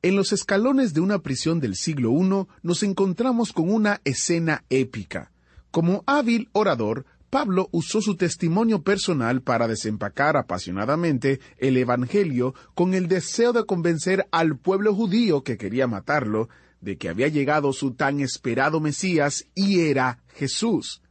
En 0.00 0.14
los 0.14 0.32
escalones 0.32 0.94
de 0.94 1.00
una 1.00 1.18
prisión 1.18 1.58
del 1.58 1.74
siglo 1.74 2.12
I 2.12 2.46
nos 2.62 2.84
encontramos 2.84 3.52
con 3.52 3.68
una 3.68 4.00
escena 4.04 4.62
épica. 4.70 5.32
Como 5.72 6.04
hábil 6.06 6.48
orador, 6.52 7.04
Pablo 7.30 7.68
usó 7.72 8.00
su 8.00 8.14
testimonio 8.14 8.82
personal 8.82 9.42
para 9.42 9.66
desempacar 9.66 10.36
apasionadamente 10.36 11.40
el 11.56 11.76
Evangelio 11.76 12.54
con 12.76 12.94
el 12.94 13.08
deseo 13.08 13.52
de 13.52 13.66
convencer 13.66 14.28
al 14.30 14.56
pueblo 14.56 14.94
judío 14.94 15.42
que 15.42 15.58
quería 15.58 15.88
matarlo 15.88 16.48
de 16.80 16.96
que 16.96 17.08
había 17.08 17.26
llegado 17.26 17.72
su 17.72 17.90
tan 17.90 18.20
esperado 18.20 18.78
Mesías 18.78 19.46
y 19.56 19.80
era 19.80 20.20
Jesús. 20.28 21.02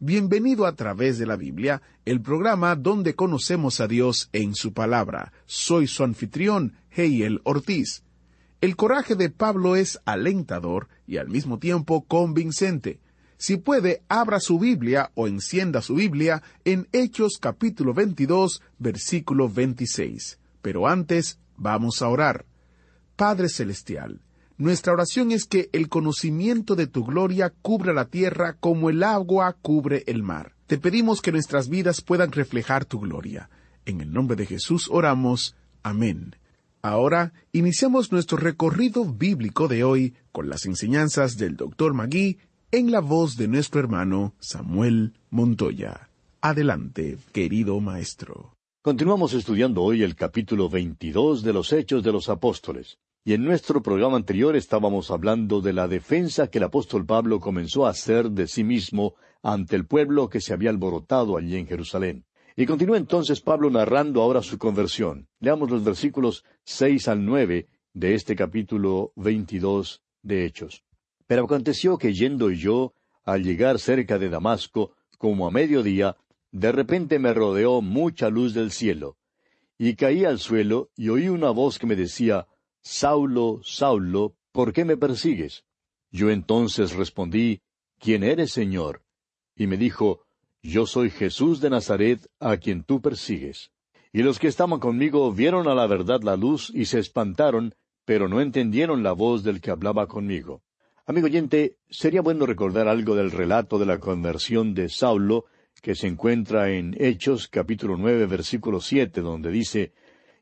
Bienvenido 0.00 0.66
a 0.66 0.76
través 0.76 1.18
de 1.18 1.24
la 1.24 1.36
Biblia, 1.36 1.80
el 2.04 2.20
programa 2.20 2.76
donde 2.76 3.14
conocemos 3.14 3.80
a 3.80 3.88
Dios 3.88 4.28
en 4.34 4.54
su 4.54 4.74
palabra. 4.74 5.32
Soy 5.46 5.86
su 5.86 6.04
anfitrión, 6.04 6.74
Heiel 6.94 7.40
Ortiz. 7.44 8.02
El 8.60 8.76
coraje 8.76 9.16
de 9.16 9.30
Pablo 9.30 9.76
es 9.76 10.00
alentador 10.04 10.88
y 11.06 11.16
al 11.16 11.28
mismo 11.28 11.58
tiempo 11.58 12.04
convincente. 12.04 13.00
Si 13.36 13.56
puede, 13.56 14.02
abra 14.08 14.38
su 14.38 14.58
Biblia 14.58 15.10
o 15.14 15.26
encienda 15.26 15.82
su 15.82 15.96
Biblia 15.96 16.42
en 16.64 16.86
Hechos 16.92 17.38
capítulo 17.40 17.92
22, 17.92 18.62
versículo 18.78 19.48
26. 19.48 20.38
Pero 20.60 20.86
antes, 20.86 21.40
vamos 21.56 22.02
a 22.02 22.08
orar. 22.08 22.46
Padre 23.16 23.48
Celestial, 23.48 24.20
nuestra 24.58 24.92
oración 24.92 25.32
es 25.32 25.44
que 25.44 25.68
el 25.72 25.88
conocimiento 25.88 26.76
de 26.76 26.86
tu 26.86 27.04
gloria 27.04 27.52
cubra 27.62 27.92
la 27.92 28.04
tierra 28.04 28.56
como 28.60 28.90
el 28.90 29.02
agua 29.02 29.56
cubre 29.60 30.04
el 30.06 30.22
mar. 30.22 30.54
Te 30.68 30.78
pedimos 30.78 31.20
que 31.20 31.32
nuestras 31.32 31.68
vidas 31.68 32.00
puedan 32.00 32.30
reflejar 32.30 32.84
tu 32.84 33.00
gloria. 33.00 33.50
En 33.86 34.00
el 34.00 34.12
nombre 34.12 34.36
de 34.36 34.46
Jesús 34.46 34.88
oramos. 34.88 35.56
Amén. 35.82 36.36
Ahora 36.84 37.32
iniciamos 37.52 38.10
nuestro 38.10 38.36
recorrido 38.36 39.04
bíblico 39.04 39.68
de 39.68 39.84
hoy 39.84 40.14
con 40.32 40.48
las 40.48 40.66
enseñanzas 40.66 41.36
del 41.36 41.56
Dr. 41.56 41.94
Magui 41.94 42.38
en 42.72 42.90
la 42.90 42.98
voz 42.98 43.36
de 43.36 43.46
nuestro 43.46 43.78
hermano 43.78 44.34
Samuel 44.40 45.12
Montoya. 45.30 46.08
Adelante, 46.40 47.18
querido 47.30 47.78
maestro. 47.78 48.56
Continuamos 48.82 49.32
estudiando 49.32 49.80
hoy 49.84 50.02
el 50.02 50.16
capítulo 50.16 50.68
22 50.68 51.44
de 51.44 51.52
los 51.52 51.72
Hechos 51.72 52.02
de 52.02 52.10
los 52.10 52.28
Apóstoles. 52.28 52.98
Y 53.24 53.34
en 53.34 53.44
nuestro 53.44 53.80
programa 53.80 54.16
anterior 54.16 54.56
estábamos 54.56 55.12
hablando 55.12 55.60
de 55.60 55.74
la 55.74 55.86
defensa 55.86 56.48
que 56.48 56.58
el 56.58 56.64
apóstol 56.64 57.06
Pablo 57.06 57.38
comenzó 57.38 57.86
a 57.86 57.90
hacer 57.90 58.32
de 58.32 58.48
sí 58.48 58.64
mismo 58.64 59.14
ante 59.40 59.76
el 59.76 59.86
pueblo 59.86 60.28
que 60.28 60.40
se 60.40 60.52
había 60.52 60.70
alborotado 60.70 61.36
allí 61.36 61.54
en 61.54 61.68
Jerusalén. 61.68 62.24
Y 62.56 62.66
continúa 62.66 62.96
entonces 62.96 63.40
Pablo 63.40 63.70
narrando 63.70 64.20
ahora 64.22 64.42
su 64.42 64.58
conversión. 64.58 65.28
Leamos 65.40 65.70
los 65.70 65.84
versículos 65.84 66.44
seis 66.64 67.08
al 67.08 67.24
nueve 67.24 67.68
de 67.94 68.14
este 68.14 68.36
capítulo 68.36 69.12
veintidós 69.16 70.02
de 70.22 70.44
Hechos. 70.44 70.84
Pero 71.26 71.44
aconteció 71.44 71.96
que 71.98 72.12
yendo 72.12 72.50
yo, 72.50 72.94
al 73.24 73.42
llegar 73.42 73.78
cerca 73.78 74.18
de 74.18 74.28
Damasco, 74.28 74.94
como 75.18 75.46
a 75.46 75.50
mediodía, 75.50 76.16
de 76.50 76.72
repente 76.72 77.18
me 77.18 77.32
rodeó 77.32 77.80
mucha 77.80 78.28
luz 78.28 78.52
del 78.52 78.70
cielo. 78.70 79.16
Y 79.78 79.94
caí 79.96 80.24
al 80.24 80.38
suelo 80.38 80.90
y 80.96 81.08
oí 81.08 81.28
una 81.28 81.50
voz 81.50 81.78
que 81.78 81.86
me 81.86 81.96
decía, 81.96 82.46
Saulo, 82.82 83.60
Saulo, 83.64 84.36
¿por 84.52 84.72
qué 84.72 84.84
me 84.84 84.96
persigues? 84.96 85.64
Yo 86.10 86.30
entonces 86.30 86.92
respondí, 86.92 87.62
¿quién 87.98 88.22
eres, 88.22 88.52
Señor? 88.52 89.02
Y 89.56 89.66
me 89.66 89.76
dijo, 89.76 90.26
Yo 90.64 90.86
soy 90.86 91.10
Jesús 91.10 91.60
de 91.60 91.70
Nazaret, 91.70 92.20
a 92.38 92.56
quien 92.56 92.84
tú 92.84 93.00
persigues. 93.00 93.72
Y 94.12 94.22
los 94.22 94.38
que 94.38 94.46
estaban 94.46 94.78
conmigo 94.78 95.32
vieron 95.32 95.66
a 95.66 95.74
la 95.74 95.88
verdad 95.88 96.22
la 96.22 96.36
luz 96.36 96.70
y 96.72 96.84
se 96.84 97.00
espantaron, 97.00 97.74
pero 98.04 98.28
no 98.28 98.40
entendieron 98.40 99.02
la 99.02 99.10
voz 99.10 99.42
del 99.42 99.60
que 99.60 99.72
hablaba 99.72 100.06
conmigo. 100.06 100.62
Amigo 101.04 101.26
oyente, 101.26 101.78
sería 101.90 102.22
bueno 102.22 102.46
recordar 102.46 102.86
algo 102.86 103.16
del 103.16 103.32
relato 103.32 103.76
de 103.76 103.86
la 103.86 103.98
conversión 103.98 104.72
de 104.72 104.88
Saulo, 104.88 105.46
que 105.82 105.96
se 105.96 106.06
encuentra 106.06 106.70
en 106.70 106.94
Hechos 106.96 107.48
capítulo 107.48 107.96
nueve 107.96 108.26
versículo 108.26 108.80
siete, 108.80 109.20
donde 109.20 109.50
dice 109.50 109.92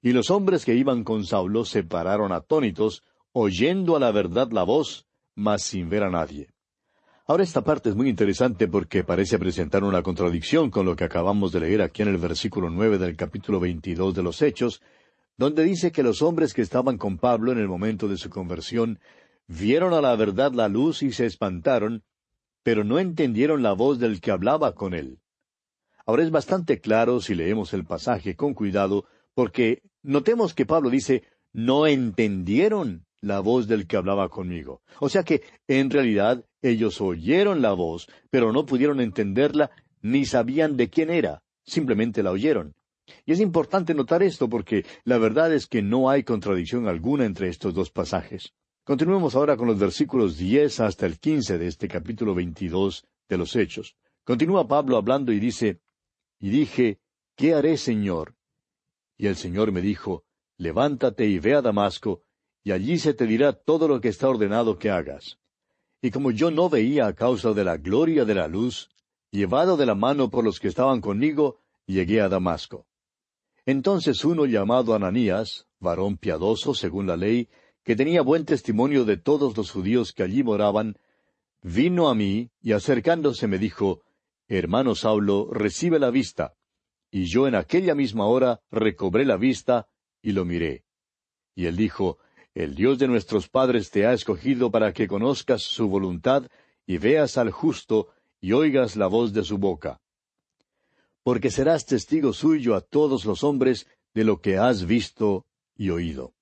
Y 0.03 0.12
los 0.12 0.30
hombres 0.30 0.66
que 0.66 0.75
iban 0.75 1.03
con 1.03 1.25
Saulo 1.25 1.64
se 1.64 1.82
pararon 1.82 2.32
atónitos, 2.32 3.04
oyendo 3.32 3.97
a 3.97 4.00
la 4.00 4.12
verdad 4.12 4.50
la 4.53 4.64
voz, 4.64 5.06
mas 5.34 5.62
sin 5.62 5.88
ver 5.88 6.03
a 6.03 6.10
nadie. 6.10 6.50
Ahora 7.30 7.44
esta 7.44 7.62
parte 7.62 7.91
es 7.91 7.94
muy 7.94 8.08
interesante 8.08 8.66
porque 8.66 9.04
parece 9.04 9.38
presentar 9.38 9.84
una 9.84 10.02
contradicción 10.02 10.68
con 10.68 10.84
lo 10.84 10.96
que 10.96 11.04
acabamos 11.04 11.52
de 11.52 11.60
leer 11.60 11.80
aquí 11.80 12.02
en 12.02 12.08
el 12.08 12.18
versículo 12.18 12.70
nueve 12.70 12.98
del 12.98 13.14
capítulo 13.14 13.60
veintidós 13.60 14.16
de 14.16 14.24
los 14.24 14.42
Hechos, 14.42 14.82
donde 15.36 15.62
dice 15.62 15.92
que 15.92 16.02
los 16.02 16.22
hombres 16.22 16.52
que 16.52 16.62
estaban 16.62 16.98
con 16.98 17.18
Pablo 17.18 17.52
en 17.52 17.58
el 17.58 17.68
momento 17.68 18.08
de 18.08 18.16
su 18.16 18.30
conversión 18.30 18.98
vieron 19.46 19.94
a 19.94 20.00
la 20.00 20.16
verdad 20.16 20.50
la 20.50 20.66
luz 20.66 21.04
y 21.04 21.12
se 21.12 21.24
espantaron, 21.24 22.02
pero 22.64 22.82
no 22.82 22.98
entendieron 22.98 23.62
la 23.62 23.74
voz 23.74 24.00
del 24.00 24.20
que 24.20 24.32
hablaba 24.32 24.74
con 24.74 24.92
él. 24.92 25.20
Ahora 26.06 26.24
es 26.24 26.32
bastante 26.32 26.80
claro 26.80 27.20
si 27.20 27.36
leemos 27.36 27.72
el 27.74 27.84
pasaje 27.84 28.34
con 28.34 28.54
cuidado, 28.54 29.04
porque 29.34 29.84
notemos 30.02 30.52
que 30.52 30.66
Pablo 30.66 30.91
dice, 30.91 31.22
no 31.52 31.86
entendieron 31.86 33.06
la 33.20 33.40
voz 33.40 33.66
del 33.66 33.86
que 33.86 33.96
hablaba 33.96 34.28
conmigo. 34.28 34.82
O 35.00 35.08
sea 35.08 35.22
que, 35.22 35.42
en 35.68 35.90
realidad, 35.90 36.44
ellos 36.62 37.00
oyeron 37.00 37.62
la 37.62 37.72
voz, 37.72 38.08
pero 38.30 38.52
no 38.52 38.66
pudieron 38.66 39.00
entenderla 39.00 39.70
ni 40.02 40.24
sabían 40.24 40.76
de 40.76 40.88
quién 40.88 41.10
era, 41.10 41.42
simplemente 41.64 42.22
la 42.22 42.30
oyeron. 42.30 42.74
Y 43.26 43.32
es 43.32 43.40
importante 43.40 43.94
notar 43.94 44.22
esto 44.22 44.48
porque 44.48 44.84
la 45.04 45.18
verdad 45.18 45.52
es 45.52 45.66
que 45.66 45.82
no 45.82 46.10
hay 46.10 46.22
contradicción 46.22 46.86
alguna 46.86 47.24
entre 47.24 47.48
estos 47.48 47.74
dos 47.74 47.90
pasajes. 47.90 48.54
Continuemos 48.84 49.34
ahora 49.34 49.56
con 49.56 49.68
los 49.68 49.78
versículos 49.78 50.38
diez 50.38 50.80
hasta 50.80 51.06
el 51.06 51.18
quince 51.18 51.58
de 51.58 51.66
este 51.66 51.88
capítulo 51.88 52.34
veintidós 52.34 53.06
de 53.28 53.38
los 53.38 53.54
Hechos. 53.56 53.96
Continúa 54.24 54.66
Pablo 54.66 54.96
hablando 54.96 55.32
y 55.32 55.40
dice, 55.40 55.80
Y 56.38 56.50
dije, 56.50 57.00
¿qué 57.36 57.54
haré, 57.54 57.76
Señor? 57.76 58.34
Y 59.16 59.26
el 59.26 59.36
Señor 59.36 59.72
me 59.72 59.80
dijo, 59.80 60.24
Levántate 60.56 61.26
y 61.26 61.38
ve 61.38 61.54
a 61.54 61.62
Damasco, 61.62 62.22
y 62.70 62.72
allí 62.72 63.00
se 63.00 63.14
te 63.14 63.26
dirá 63.26 63.52
todo 63.52 63.88
lo 63.88 64.00
que 64.00 64.06
está 64.06 64.28
ordenado 64.28 64.78
que 64.78 64.90
hagas. 64.90 65.40
Y 66.00 66.12
como 66.12 66.30
yo 66.30 66.52
no 66.52 66.70
veía 66.70 67.08
a 67.08 67.14
causa 67.14 67.52
de 67.52 67.64
la 67.64 67.76
gloria 67.78 68.24
de 68.24 68.36
la 68.36 68.46
luz, 68.46 68.90
llevado 69.32 69.76
de 69.76 69.86
la 69.86 69.96
mano 69.96 70.30
por 70.30 70.44
los 70.44 70.60
que 70.60 70.68
estaban 70.68 71.00
conmigo, 71.00 71.58
llegué 71.86 72.20
a 72.20 72.28
Damasco. 72.28 72.86
Entonces 73.66 74.24
uno 74.24 74.46
llamado 74.46 74.94
Ananías, 74.94 75.66
varón 75.80 76.16
piadoso 76.16 76.72
según 76.72 77.08
la 77.08 77.16
ley, 77.16 77.48
que 77.82 77.96
tenía 77.96 78.22
buen 78.22 78.44
testimonio 78.44 79.04
de 79.04 79.16
todos 79.16 79.56
los 79.56 79.72
judíos 79.72 80.12
que 80.12 80.22
allí 80.22 80.44
moraban, 80.44 80.96
vino 81.62 82.08
a 82.08 82.14
mí 82.14 82.52
y 82.62 82.70
acercándose 82.70 83.48
me 83.48 83.58
dijo, 83.58 84.02
Hermano 84.46 84.94
Saulo, 84.94 85.48
recibe 85.50 85.98
la 85.98 86.10
vista. 86.10 86.54
Y 87.10 87.24
yo 87.24 87.48
en 87.48 87.56
aquella 87.56 87.96
misma 87.96 88.26
hora 88.26 88.60
recobré 88.70 89.24
la 89.24 89.36
vista 89.36 89.88
y 90.22 90.30
lo 90.30 90.44
miré. 90.44 90.84
Y 91.56 91.66
él 91.66 91.76
dijo, 91.76 92.18
El 92.54 92.74
Dios 92.74 92.98
de 92.98 93.06
nuestros 93.06 93.48
padres 93.48 93.91
te 93.91 94.06
ha 94.06 94.12
escogido 94.12 94.70
para 94.70 94.92
que 94.92 95.06
conozcas 95.06 95.62
su 95.62 95.88
voluntad 95.88 96.47
y 96.86 96.98
veas 96.98 97.38
al 97.38 97.50
justo 97.50 98.08
y 98.41 98.52
oigas 98.52 98.97
la 98.97 99.06
voz 99.06 99.32
de 99.32 99.44
su 99.44 99.58
boca. 99.58 100.00
Porque 101.22 101.50
serás 101.50 101.86
testigo 101.86 102.32
suyo 102.32 102.74
a 102.74 102.80
todos 102.80 103.24
los 103.24 103.44
hombres 103.44 103.86
de 104.14 104.24
lo 104.24 104.41
que 104.41 104.58
has 104.58 104.84
visto 104.84 105.47
y 105.76 105.91
oído. 105.91 106.32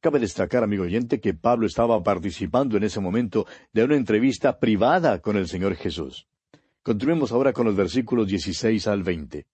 Cabe 0.00 0.18
destacar, 0.18 0.64
amigo 0.64 0.84
oyente, 0.84 1.20
que 1.20 1.34
Pablo 1.34 1.66
estaba 1.66 2.02
participando 2.02 2.76
en 2.76 2.84
ese 2.84 2.98
momento 2.98 3.46
de 3.72 3.84
una 3.84 3.96
entrevista 3.96 4.58
privada 4.58 5.20
con 5.20 5.36
el 5.36 5.46
Señor 5.46 5.76
Jesús. 5.76 6.26
Continuemos 6.82 7.30
ahora 7.30 7.52
con 7.52 7.66
los 7.66 7.76
versículos 7.76 8.26
16 8.26 8.86
al 8.88 9.02
20. 9.02 9.46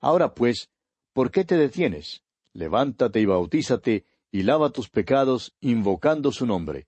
Ahora 0.00 0.34
pues, 0.34 0.70
¿por 1.12 1.30
qué 1.30 1.44
te 1.44 1.56
detienes? 1.56 2.22
Levántate 2.52 3.20
y 3.20 3.24
bautízate, 3.24 4.04
y 4.30 4.42
lava 4.42 4.70
tus 4.70 4.88
pecados, 4.88 5.54
invocando 5.60 6.32
su 6.32 6.46
nombre. 6.46 6.86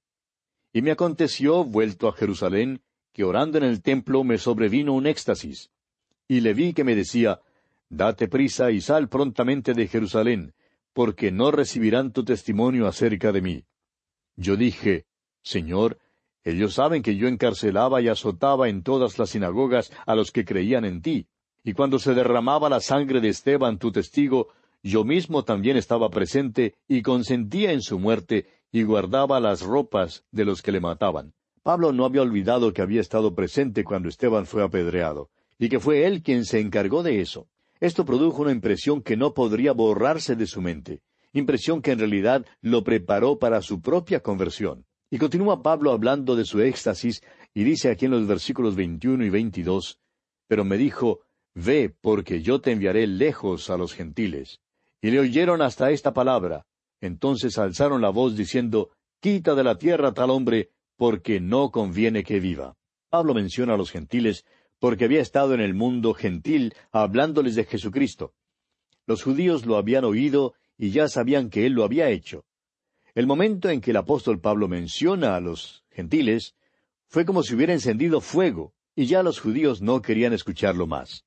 Y 0.73 0.83
me 0.83 0.91
aconteció, 0.91 1.65
vuelto 1.65 2.09
a 2.09 2.13
Jerusalén, 2.13 2.83
que 3.13 3.25
orando 3.25 3.59
en 3.59 3.65
el 3.65 3.83
templo 3.83 4.25
me 4.25 4.39
sobrevino 4.39 4.93
un 4.93 5.07
éxtasis. 5.07 5.71
Y 6.29 6.41
le 6.41 6.55
vi 6.55 6.73
que 6.73 6.85
me 6.85 6.95
decía, 6.95 7.41
Date 7.89 8.29
prisa 8.29 8.71
y 8.71 8.81
sal 8.81 9.09
prontamente 9.09 9.75
de 9.75 9.89
Jerusalén, 9.89 10.55
porque 10.93 11.33
no 11.33 11.51
recibirán 11.51 12.13
tu 12.13 12.25
testimonio 12.25 12.87
acerca 12.87 13.33
de 13.33 13.43
mí. 13.43 13.65
Yo 14.37 14.57
dije, 14.57 15.07
Señor, 15.43 15.99
ellos 16.45 16.75
saben 16.75 17.03
que 17.03 17.17
yo 17.17 17.27
encarcelaba 17.27 18.01
y 18.01 18.07
azotaba 18.07 18.69
en 18.69 18.85
todas 18.85 19.19
las 19.19 19.31
sinagogas 19.31 19.93
a 20.07 20.15
los 20.15 20.31
que 20.31 20.45
creían 20.45 20.85
en 20.85 21.03
ti, 21.03 21.27
y 21.65 21.73
cuando 21.73 21.99
se 21.99 22.15
derramaba 22.15 22.69
la 22.69 22.81
sangre 22.81 23.21
de 23.21 23.29
Esteban, 23.29 23.79
tu 23.79 23.91
testigo, 23.91 24.49
yo 24.83 25.05
mismo 25.05 25.45
también 25.45 25.77
estaba 25.77 26.11
presente 26.11 26.75
y 26.89 27.03
consentía 27.03 27.73
en 27.73 27.83
su 27.83 27.99
muerte 27.99 28.47
y 28.73 28.83
guardaba 28.83 29.41
las 29.41 29.63
ropas 29.63 30.25
de 30.31 30.45
los 30.45 30.63
que 30.63 30.73
le 30.73 30.81
mataban. 30.81 31.35
Pablo 31.63 31.93
no 31.93 32.05
había 32.05 32.23
olvidado 32.23 32.73
que 32.73 32.81
había 32.81 33.01
estado 33.01 33.35
presente 33.35 33.85
cuando 33.85 34.09
Esteban 34.09 34.47
fue 34.47 34.63
apedreado, 34.63 35.29
y 35.59 35.69
que 35.69 35.81
fue 35.81 36.07
él 36.07 36.23
quien 36.23 36.45
se 36.45 36.61
encargó 36.61 37.03
de 37.03 37.21
eso. 37.21 37.49
Esto 37.81 38.05
produjo 38.05 38.43
una 38.43 38.53
impresión 38.53 39.03
que 39.03 39.17
no 39.17 39.35
podría 39.35 39.73
borrarse 39.73 40.37
de 40.37 40.47
su 40.47 40.63
mente, 40.63 41.03
impresión 41.33 41.83
que 41.83 41.93
en 41.93 41.99
realidad 41.99 42.47
lo 42.63 42.83
preparó 42.83 43.39
para 43.39 43.61
su 43.61 43.83
propia 43.83 44.21
conversión. 44.21 44.87
Y 45.11 45.19
continúa 45.19 45.63
Pablo 45.63 45.91
hablando 45.91 46.37
de 46.37 46.45
su 46.45 46.61
éxtasis, 46.61 47.23
y 47.53 47.65
dice 47.65 47.91
aquí 47.91 48.07
en 48.07 48.13
los 48.13 48.27
versículos 48.27 48.77
21 48.77 49.25
y 49.25 49.31
22, 49.31 49.99
Pero 50.47 50.65
me 50.65 50.79
dijo, 50.79 51.21
Ve, 51.55 51.95
porque 52.01 52.43
yo 52.43 52.61
te 52.61 52.71
enviaré 52.73 53.07
lejos 53.07 53.71
a 53.71 53.77
los 53.77 53.93
gentiles. 53.93 54.61
Y 55.03 55.11
le 55.11 55.21
oyeron 55.21 55.63
hasta 55.63 55.91
esta 55.91 56.13
palabra. 56.13 56.67
Entonces 57.01 57.59
alzaron 57.59 58.01
la 58.01 58.11
voz 58.11 58.37
diciendo, 58.37 58.91
Quita 59.21 59.55
de 59.55 59.65
la 59.65 59.77
tierra 59.77 60.13
tal 60.13 60.31
hombre, 60.31 60.71
porque 60.97 61.41
no 61.41 61.71
conviene 61.71 62.25
que 62.25 62.41
viva. 62.41 62.77
Pablo 63.09 63.35
menciona 63.35 63.75
a 63.75 63.77
los 63.77 63.91
gentiles 63.91 64.45
porque 64.79 65.05
había 65.05 65.21
estado 65.21 65.55
en 65.55 65.61
el 65.61 65.75
mundo 65.75 66.15
gentil 66.15 66.75
hablándoles 66.91 67.55
de 67.55 67.65
Jesucristo. 67.65 68.35
Los 69.07 69.23
judíos 69.23 69.67
lo 69.67 69.77
habían 69.77 70.05
oído 70.05 70.55
y 70.79 70.91
ya 70.91 71.09
sabían 71.09 71.51
que 71.51 71.67
él 71.67 71.75
lo 71.75 71.85
había 71.85 72.09
hecho. 72.09 72.45
El 73.15 73.27
momento 73.27 73.69
en 73.69 73.81
que 73.81 73.91
el 73.91 73.97
apóstol 73.99 74.41
Pablo 74.41 74.69
menciona 74.69 75.37
a 75.37 75.41
los 75.41 75.85
gentiles 75.91 76.55
fue 77.07 77.25
como 77.27 77.43
si 77.43 77.55
hubiera 77.55 77.73
encendido 77.73 78.21
fuego, 78.21 78.73
y 78.95 79.07
ya 79.07 79.23
los 79.23 79.41
judíos 79.41 79.83
no 79.83 80.01
querían 80.01 80.33
escucharlo 80.33 80.87
más. 80.87 81.25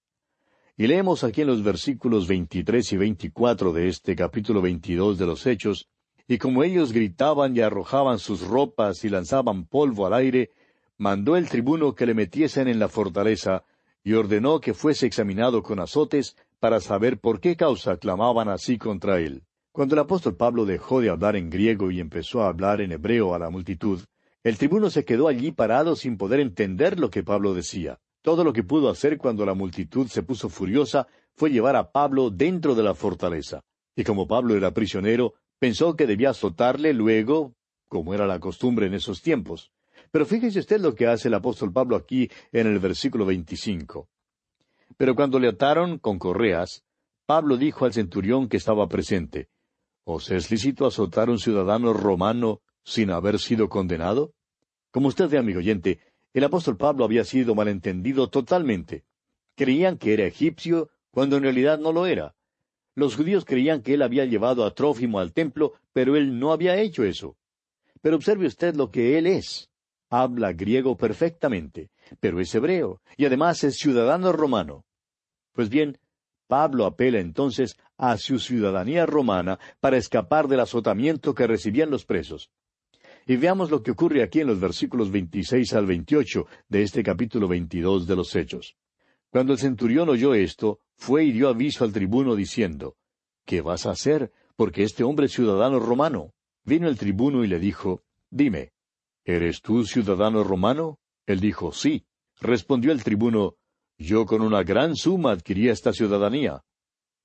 Y 0.75 0.87
leemos 0.87 1.23
aquí 1.23 1.41
en 1.41 1.47
los 1.47 1.63
versículos 1.63 2.27
23 2.27 2.93
y 2.93 2.97
24 2.97 3.73
de 3.73 3.89
este 3.89 4.15
capítulo 4.15 4.59
22 4.59 5.19
de 5.19 5.25
los 5.27 5.45
Hechos, 5.45 5.87
y 6.27 6.39
como 6.39 6.63
ellos 6.63 6.91
gritaban 6.91 7.55
y 7.55 7.59
arrojaban 7.59 8.17
sus 8.17 8.41
ropas 8.41 9.03
y 9.03 9.09
lanzaban 9.09 9.65
polvo 9.65 10.07
al 10.07 10.15
aire, 10.15 10.49
mandó 10.97 11.37
el 11.37 11.47
tribuno 11.47 11.93
que 11.93 12.07
le 12.07 12.15
metiesen 12.15 12.67
en 12.67 12.79
la 12.79 12.87
fortaleza, 12.87 13.63
y 14.03 14.13
ordenó 14.13 14.59
que 14.59 14.73
fuese 14.73 15.05
examinado 15.05 15.61
con 15.61 15.79
azotes 15.79 16.35
para 16.59 16.79
saber 16.79 17.19
por 17.19 17.39
qué 17.39 17.55
causa 17.55 17.97
clamaban 17.97 18.49
así 18.49 18.79
contra 18.79 19.19
él. 19.19 19.43
Cuando 19.71 19.93
el 19.93 19.99
apóstol 19.99 20.35
Pablo 20.35 20.65
dejó 20.65 21.01
de 21.01 21.11
hablar 21.11 21.35
en 21.35 21.51
griego 21.51 21.91
y 21.91 21.99
empezó 21.99 22.41
a 22.41 22.47
hablar 22.47 22.81
en 22.81 22.93
hebreo 22.93 23.35
a 23.35 23.39
la 23.39 23.51
multitud, 23.51 24.01
el 24.43 24.57
tribuno 24.57 24.89
se 24.89 25.05
quedó 25.05 25.27
allí 25.27 25.51
parado 25.51 25.95
sin 25.95 26.17
poder 26.17 26.39
entender 26.39 26.99
lo 26.99 27.11
que 27.11 27.21
Pablo 27.21 27.53
decía. 27.53 27.99
Todo 28.23 28.45
lo 28.45 28.53
que 28.53 28.63
pudo 28.63 28.89
hacer 28.89 29.17
cuando 29.17 29.45
la 29.45 29.53
multitud 29.53 30.07
se 30.07 30.23
puso 30.23 30.47
furiosa 30.47 31.07
fue 31.35 31.51
llevar 31.51 31.75
a 31.75 31.91
Pablo 31.91 32.29
dentro 32.29 32.73
de 32.73 32.81
la 32.81 32.95
fortaleza. 32.95 33.61
Y 33.97 34.05
como 34.05 34.27
Pablo 34.27 34.55
era 34.55 34.71
prisionero, 34.71 35.33
pensó 35.59 35.95
que 35.95 36.07
debía 36.07 36.29
azotarle 36.29 36.93
luego, 36.93 37.53
como 37.89 38.13
era 38.13 38.25
la 38.25 38.39
costumbre 38.39 38.87
en 38.87 38.93
esos 38.93 39.21
tiempos. 39.21 39.71
Pero 40.09 40.25
fíjese 40.25 40.59
usted 40.59 40.79
lo 40.79 40.95
que 40.95 41.07
hace 41.07 41.27
el 41.27 41.33
apóstol 41.33 41.73
Pablo 41.73 41.97
aquí 41.97 42.29
en 42.53 42.67
el 42.67 42.79
versículo 42.79 43.25
25. 43.25 44.07
Pero 44.95 45.15
cuando 45.15 45.37
le 45.37 45.49
ataron 45.49 45.97
con 45.97 46.17
correas, 46.17 46.85
Pablo 47.25 47.57
dijo 47.57 47.83
al 47.83 47.93
centurión 47.93 48.47
que 48.47 48.57
estaba 48.57 48.87
presente, 48.87 49.49
¿Os 50.05 50.31
es 50.31 50.49
lícito 50.49 50.85
azotar 50.85 51.29
un 51.29 51.39
ciudadano 51.39 51.91
romano 51.91 52.61
sin 52.85 53.11
haber 53.11 53.37
sido 53.39 53.67
condenado? 53.67 54.33
Como 54.91 55.09
usted 55.09 55.29
ve, 55.29 55.37
amigo 55.37 55.59
oyente, 55.59 55.99
el 56.33 56.43
apóstol 56.43 56.77
Pablo 56.77 57.05
había 57.05 57.23
sido 57.23 57.55
malentendido 57.55 58.29
totalmente. 58.29 59.03
Creían 59.55 59.97
que 59.97 60.13
era 60.13 60.25
egipcio 60.25 60.89
cuando 61.11 61.37
en 61.37 61.43
realidad 61.43 61.79
no 61.79 61.91
lo 61.91 62.05
era. 62.05 62.35
Los 62.95 63.15
judíos 63.15 63.45
creían 63.45 63.81
que 63.81 63.93
él 63.95 64.01
había 64.01 64.25
llevado 64.25 64.65
a 64.65 64.73
Trófimo 64.73 65.19
al 65.19 65.33
templo, 65.33 65.73
pero 65.93 66.15
él 66.15 66.39
no 66.39 66.51
había 66.51 66.77
hecho 66.77 67.03
eso. 67.03 67.37
Pero 68.01 68.15
observe 68.15 68.47
usted 68.47 68.75
lo 68.75 68.91
que 68.91 69.17
él 69.17 69.27
es 69.27 69.69
habla 70.13 70.53
griego 70.53 70.95
perfectamente, 70.95 71.89
pero 72.19 72.39
es 72.39 72.53
hebreo, 72.53 73.01
y 73.17 73.25
además 73.25 73.63
es 73.63 73.77
ciudadano 73.77 74.31
romano. 74.31 74.85
Pues 75.53 75.69
bien, 75.69 75.97
Pablo 76.47 76.85
apela 76.85 77.19
entonces 77.19 77.77
a 77.97 78.17
su 78.17 78.37
ciudadanía 78.37 79.07
romana 79.07 79.57
para 79.79 79.97
escapar 79.97 80.47
del 80.47 80.59
azotamiento 80.59 81.33
que 81.33 81.47
recibían 81.47 81.89
los 81.89 82.05
presos. 82.05 82.51
Y 83.25 83.37
veamos 83.37 83.71
lo 83.71 83.81
que 83.81 83.91
ocurre 83.91 84.21
aquí 84.21 84.41
en 84.41 84.47
los 84.47 84.59
versículos 84.59 85.09
26 85.09 85.73
al 85.73 85.85
28 85.85 86.45
de 86.67 86.83
este 86.83 87.03
capítulo 87.03 87.47
22 87.47 88.05
de 88.05 88.15
los 88.15 88.35
Hechos. 88.35 88.75
Cuando 89.29 89.53
el 89.53 89.59
centurión 89.59 90.09
oyó 90.09 90.33
esto, 90.33 90.79
fue 90.95 91.23
y 91.25 91.31
dio 91.31 91.47
aviso 91.47 91.85
al 91.85 91.93
tribuno 91.93 92.35
diciendo, 92.35 92.97
¿Qué 93.45 93.61
vas 93.61 93.85
a 93.85 93.91
hacer? 93.91 94.31
Porque 94.55 94.83
este 94.83 95.03
hombre 95.03 95.27
es 95.27 95.31
ciudadano 95.31 95.79
romano. 95.79 96.33
Vino 96.65 96.87
el 96.87 96.97
tribuno 96.97 97.43
y 97.43 97.47
le 97.47 97.59
dijo, 97.59 98.03
Dime, 98.29 98.73
¿Eres 99.25 99.61
tú 99.61 99.85
ciudadano 99.85 100.43
romano? 100.43 100.99
Él 101.25 101.39
dijo, 101.39 101.71
sí. 101.71 102.05
Respondió 102.41 102.91
el 102.91 103.03
tribuno, 103.03 103.55
Yo 103.97 104.25
con 104.25 104.41
una 104.41 104.63
gran 104.63 104.95
suma 104.95 105.31
adquirí 105.31 105.69
esta 105.69 105.93
ciudadanía. 105.93 106.63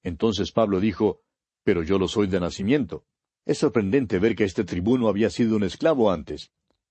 Entonces 0.05 0.53
Pablo 0.53 0.79
dijo, 0.79 1.23
Pero 1.65 1.83
yo 1.83 1.99
lo 1.99 2.07
soy 2.07 2.29
de 2.29 2.39
nacimiento. 2.39 3.05
Es 3.49 3.57
sorprendente 3.57 4.19
ver 4.19 4.37
que 4.37 4.45
este 4.45 4.63
tribuno 4.63 5.09
había 5.09 5.31
sido 5.31 5.57
un 5.57 5.65
esclavo 5.65 6.11
antes. 6.11 6.51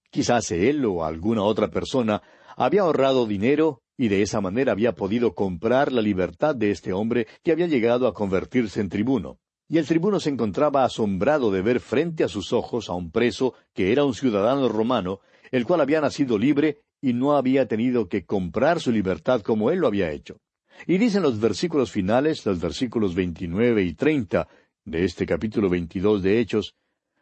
Quizás 0.10 0.50
él 0.50 0.84
o 0.86 1.06
alguna 1.06 1.44
otra 1.44 1.70
persona 1.70 2.24
había 2.56 2.82
ahorrado 2.82 3.28
dinero 3.28 3.84
y 3.96 4.08
de 4.08 4.24
esa 4.24 4.42
manera 4.42 4.72
había 4.72 4.96
podido 4.96 5.36
comprar 5.36 5.92
la 5.92 6.02
libertad 6.02 6.56
de 6.56 6.72
este 6.72 6.94
hombre 6.94 7.28
que 7.44 7.52
había 7.52 7.68
llegado 7.68 8.08
a 8.08 8.14
convertirse 8.16 8.82
en 8.82 8.90
tribuno. 8.90 9.38
Y 9.70 9.78
el 9.78 9.86
tribuno 9.86 10.20
se 10.20 10.32
encontraba 10.32 10.84
asombrado 10.84 11.52
de 11.52 11.62
ver 11.62 11.80
frente 11.80 12.24
a 12.24 12.28
sus 12.28 12.52
ojos 12.52 12.90
a 12.90 12.94
un 12.94 13.12
preso 13.12 13.54
que 13.76 13.92
era 13.92 14.04
un 14.04 14.16
ciudadano 14.16 14.68
romano, 14.68 15.20
el 15.52 15.64
cual 15.64 15.82
había 15.82 16.02
nacido 16.02 16.40
libre 16.40 16.80
y 17.00 17.14
no 17.14 17.38
había 17.38 17.68
tenido 17.68 18.10
que 18.10 18.26
comprar 18.26 18.80
su 18.80 18.92
libertad 18.92 19.42
como 19.42 19.70
él 19.70 19.78
lo 19.78 19.86
había 19.86 20.12
hecho. 20.12 20.40
Y 20.88 20.98
dicen 20.98 21.22
los 21.22 21.40
versículos 21.40 21.92
finales, 21.92 22.44
los 22.48 22.60
versículos 22.60 23.14
veintinueve 23.14 23.84
y 23.84 23.94
treinta 23.94 24.48
de 24.88 25.04
este 25.04 25.26
capítulo 25.26 25.70
veintidós 25.70 26.24
de 26.24 26.40
Hechos, 26.40 26.76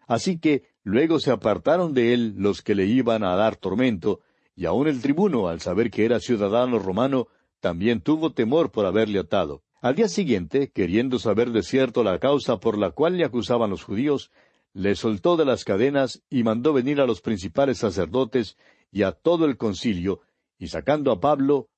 así 0.07 0.37
que 0.37 0.69
luego 0.83 1.19
se 1.19 1.31
apartaron 1.31 1.93
de 1.95 2.13
él 2.13 2.35
los 2.37 2.61
que 2.61 2.75
le 2.75 2.85
iban 2.85 3.23
a 3.23 3.35
dar 3.35 3.55
tormento, 3.55 4.21
y 4.55 4.65
aun 4.65 4.87
el 4.87 5.01
tribuno, 5.01 5.47
al 5.47 5.59
saber 5.61 5.89
que 5.89 6.05
era 6.05 6.19
ciudadano 6.19 6.77
romano, 6.77 7.27
también 7.59 8.01
tuvo 8.01 8.33
temor 8.33 8.71
por 8.71 8.85
haberle 8.85 9.19
atado. 9.19 9.63
Al 9.81 9.95
día 9.95 10.07
siguiente, 10.07 10.69
queriendo 10.71 11.17
saber 11.17 11.51
de 11.51 11.63
cierto 11.63 12.03
la 12.03 12.19
causa 12.19 12.59
por 12.59 12.77
la 12.77 12.91
cual 12.91 13.17
le 13.17 13.25
acusaban 13.25 13.71
los 13.71 13.83
judíos, 13.83 14.31
le 14.73 14.95
soltó 14.95 15.35
de 15.35 15.45
las 15.45 15.63
cadenas 15.63 16.21
y 16.29 16.43
mandó 16.43 16.71
venir 16.71 17.01
a 17.01 17.07
los 17.07 17.21
principales 17.21 17.79
sacerdotes 17.79 18.57
y 18.91 19.01
a 19.01 19.11
todo 19.11 19.45
el 19.45 19.57
concilio, 19.57 20.21
y 20.59 20.67
sacando 20.67 21.11
a 21.11 21.19
Pablo, 21.19 21.69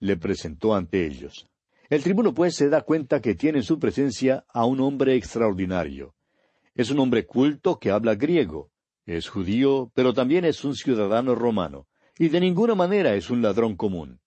le 0.00 0.16
presentó 0.16 0.74
ante 0.74 1.06
ellos. 1.06 1.48
El 1.88 2.02
tribuno 2.02 2.34
pues 2.34 2.56
se 2.56 2.68
da 2.68 2.82
cuenta 2.82 3.20
que 3.20 3.36
tiene 3.36 3.58
en 3.58 3.64
su 3.64 3.78
presencia 3.78 4.44
a 4.48 4.64
un 4.64 4.80
hombre 4.80 5.14
extraordinario, 5.14 6.14
Es 6.74 6.90
un 6.90 6.98
hombre 6.98 7.26
culto 7.26 7.78
que 7.78 7.90
habla 7.90 8.16
griego. 8.16 8.70
Es 9.06 9.28
judío, 9.28 9.92
pero 9.94 10.12
también 10.12 10.44
es 10.44 10.64
un 10.64 10.74
ciudadano 10.74 11.36
romano, 11.36 11.86
y 12.18 12.28
de 12.28 12.40
ninguna 12.40 12.74
manera 12.74 13.14
es 13.14 13.30
un 13.30 13.40
ladrón 13.40 13.76
común. 13.76 14.18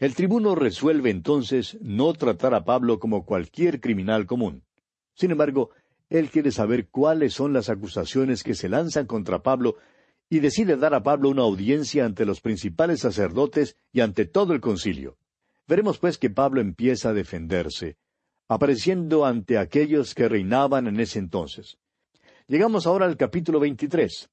El 0.00 0.16
tribuno 0.16 0.56
resuelve 0.56 1.10
entonces 1.10 1.78
no 1.80 2.12
tratar 2.12 2.54
a 2.54 2.64
Pablo 2.64 2.98
como 2.98 3.24
cualquier 3.24 3.80
criminal 3.80 4.26
común. 4.26 4.64
Sin 5.14 5.30
embargo, 5.30 5.70
él 6.10 6.28
quiere 6.30 6.50
saber 6.50 6.88
cuáles 6.88 7.34
son 7.34 7.52
las 7.52 7.70
acusaciones 7.70 8.42
que 8.42 8.54
se 8.56 8.68
lanzan 8.68 9.06
contra 9.06 9.44
Pablo 9.44 9.76
y 10.28 10.40
decide 10.40 10.76
dar 10.76 10.92
a 10.94 11.04
Pablo 11.04 11.28
una 11.28 11.42
audiencia 11.42 12.04
ante 12.04 12.24
los 12.26 12.40
principales 12.40 13.00
sacerdotes 13.00 13.76
y 13.92 14.00
ante 14.00 14.24
todo 14.26 14.52
el 14.52 14.60
concilio. 14.60 15.16
Veremos 15.66 15.98
pues 15.98 16.18
que 16.18 16.28
Pablo 16.28 16.60
empieza 16.60 17.10
a 17.10 17.12
defenderse, 17.14 17.96
apareciendo 18.48 19.24
ante 19.24 19.56
aquellos 19.56 20.14
que 20.14 20.28
reinaban 20.28 20.86
en 20.86 21.00
ese 21.00 21.18
entonces. 21.18 21.78
Llegamos 22.46 22.86
ahora 22.86 23.06
al 23.06 23.16
capítulo 23.16 23.60
23. 23.60 24.28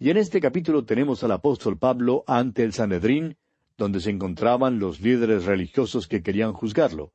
Y 0.00 0.10
en 0.10 0.18
este 0.18 0.40
capítulo 0.40 0.84
tenemos 0.84 1.24
al 1.24 1.32
apóstol 1.32 1.78
Pablo 1.78 2.22
ante 2.26 2.62
el 2.62 2.74
Sanedrín, 2.74 3.38
donde 3.78 4.00
se 4.00 4.10
encontraban 4.10 4.78
los 4.78 5.00
líderes 5.00 5.46
religiosos 5.46 6.06
que 6.06 6.22
querían 6.22 6.52
juzgarlo. 6.52 7.14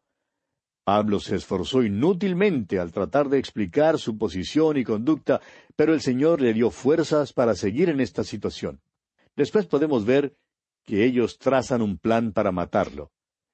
Pablo 0.83 1.19
se 1.19 1.35
esforzó 1.35 1.83
inútilmente 1.83 2.79
al 2.79 2.91
tratar 2.91 3.29
de 3.29 3.37
explicar 3.37 3.99
su 3.99 4.17
posición 4.17 4.77
y 4.77 4.83
conducta, 4.83 5.39
pero 5.75 5.93
el 5.93 6.01
Señor 6.01 6.41
le 6.41 6.53
dio 6.53 6.71
fuerzas 6.71 7.31
para 7.31 7.55
seguir 7.55 7.89
en 7.89 8.01
esta 8.01 8.23
situación. 8.23 8.81
Después 9.35 9.65
podemos 9.65 10.05
ver 10.05 10.35
que 10.83 11.05
ellos 11.05 11.37
trazan 11.37 11.81
un 11.81 11.97
plan 11.97 12.33
para 12.33 12.51
matarlo. 12.51 13.12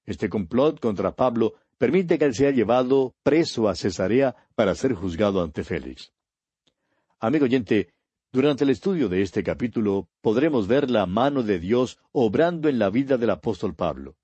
Este 0.10 0.28
complot 0.28 0.80
contra 0.80 1.16
Pablo 1.16 1.54
permite 1.78 2.18
que 2.18 2.26
él 2.26 2.34
sea 2.34 2.50
llevado 2.50 3.14
preso 3.22 3.70
a 3.70 3.76
Cesarea 3.76 4.36
para 4.56 4.74
ser 4.74 4.94
juzgado 4.94 5.40
ante 5.44 5.64
Félix. 5.64 6.12
Amigo 7.20 7.46
oyente, 7.46 7.94
durante 8.32 8.64
el 8.64 8.72
estudio 8.72 9.08
de 9.08 9.22
este 9.22 9.44
capítulo 9.44 10.10
podremos 10.22 10.68
ver 10.68 10.90
la 10.90 11.06
mano 11.06 11.44
de 11.44 11.60
Dios 11.60 12.00
obrando 12.12 12.70
en 12.70 12.80
la 12.80 12.90
vida 12.90 13.20
del 13.20 13.30
apóstol 13.30 13.76
Pablo. 13.76 14.16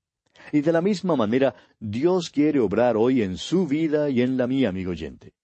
Y 0.51 0.62
de 0.62 0.72
la 0.72 0.82
misma 0.82 1.15
manera, 1.15 1.54
Dios 1.80 2.32
quiere 2.32 2.60
obrar 2.60 2.98
hoy 2.98 3.22
en 3.22 3.38
su 3.38 3.68
vida 3.68 4.10
y 4.10 4.24
en 4.24 4.38
la 4.38 4.48
mía, 4.48 4.70
amigo 4.70 4.89
oyente. 4.89 5.36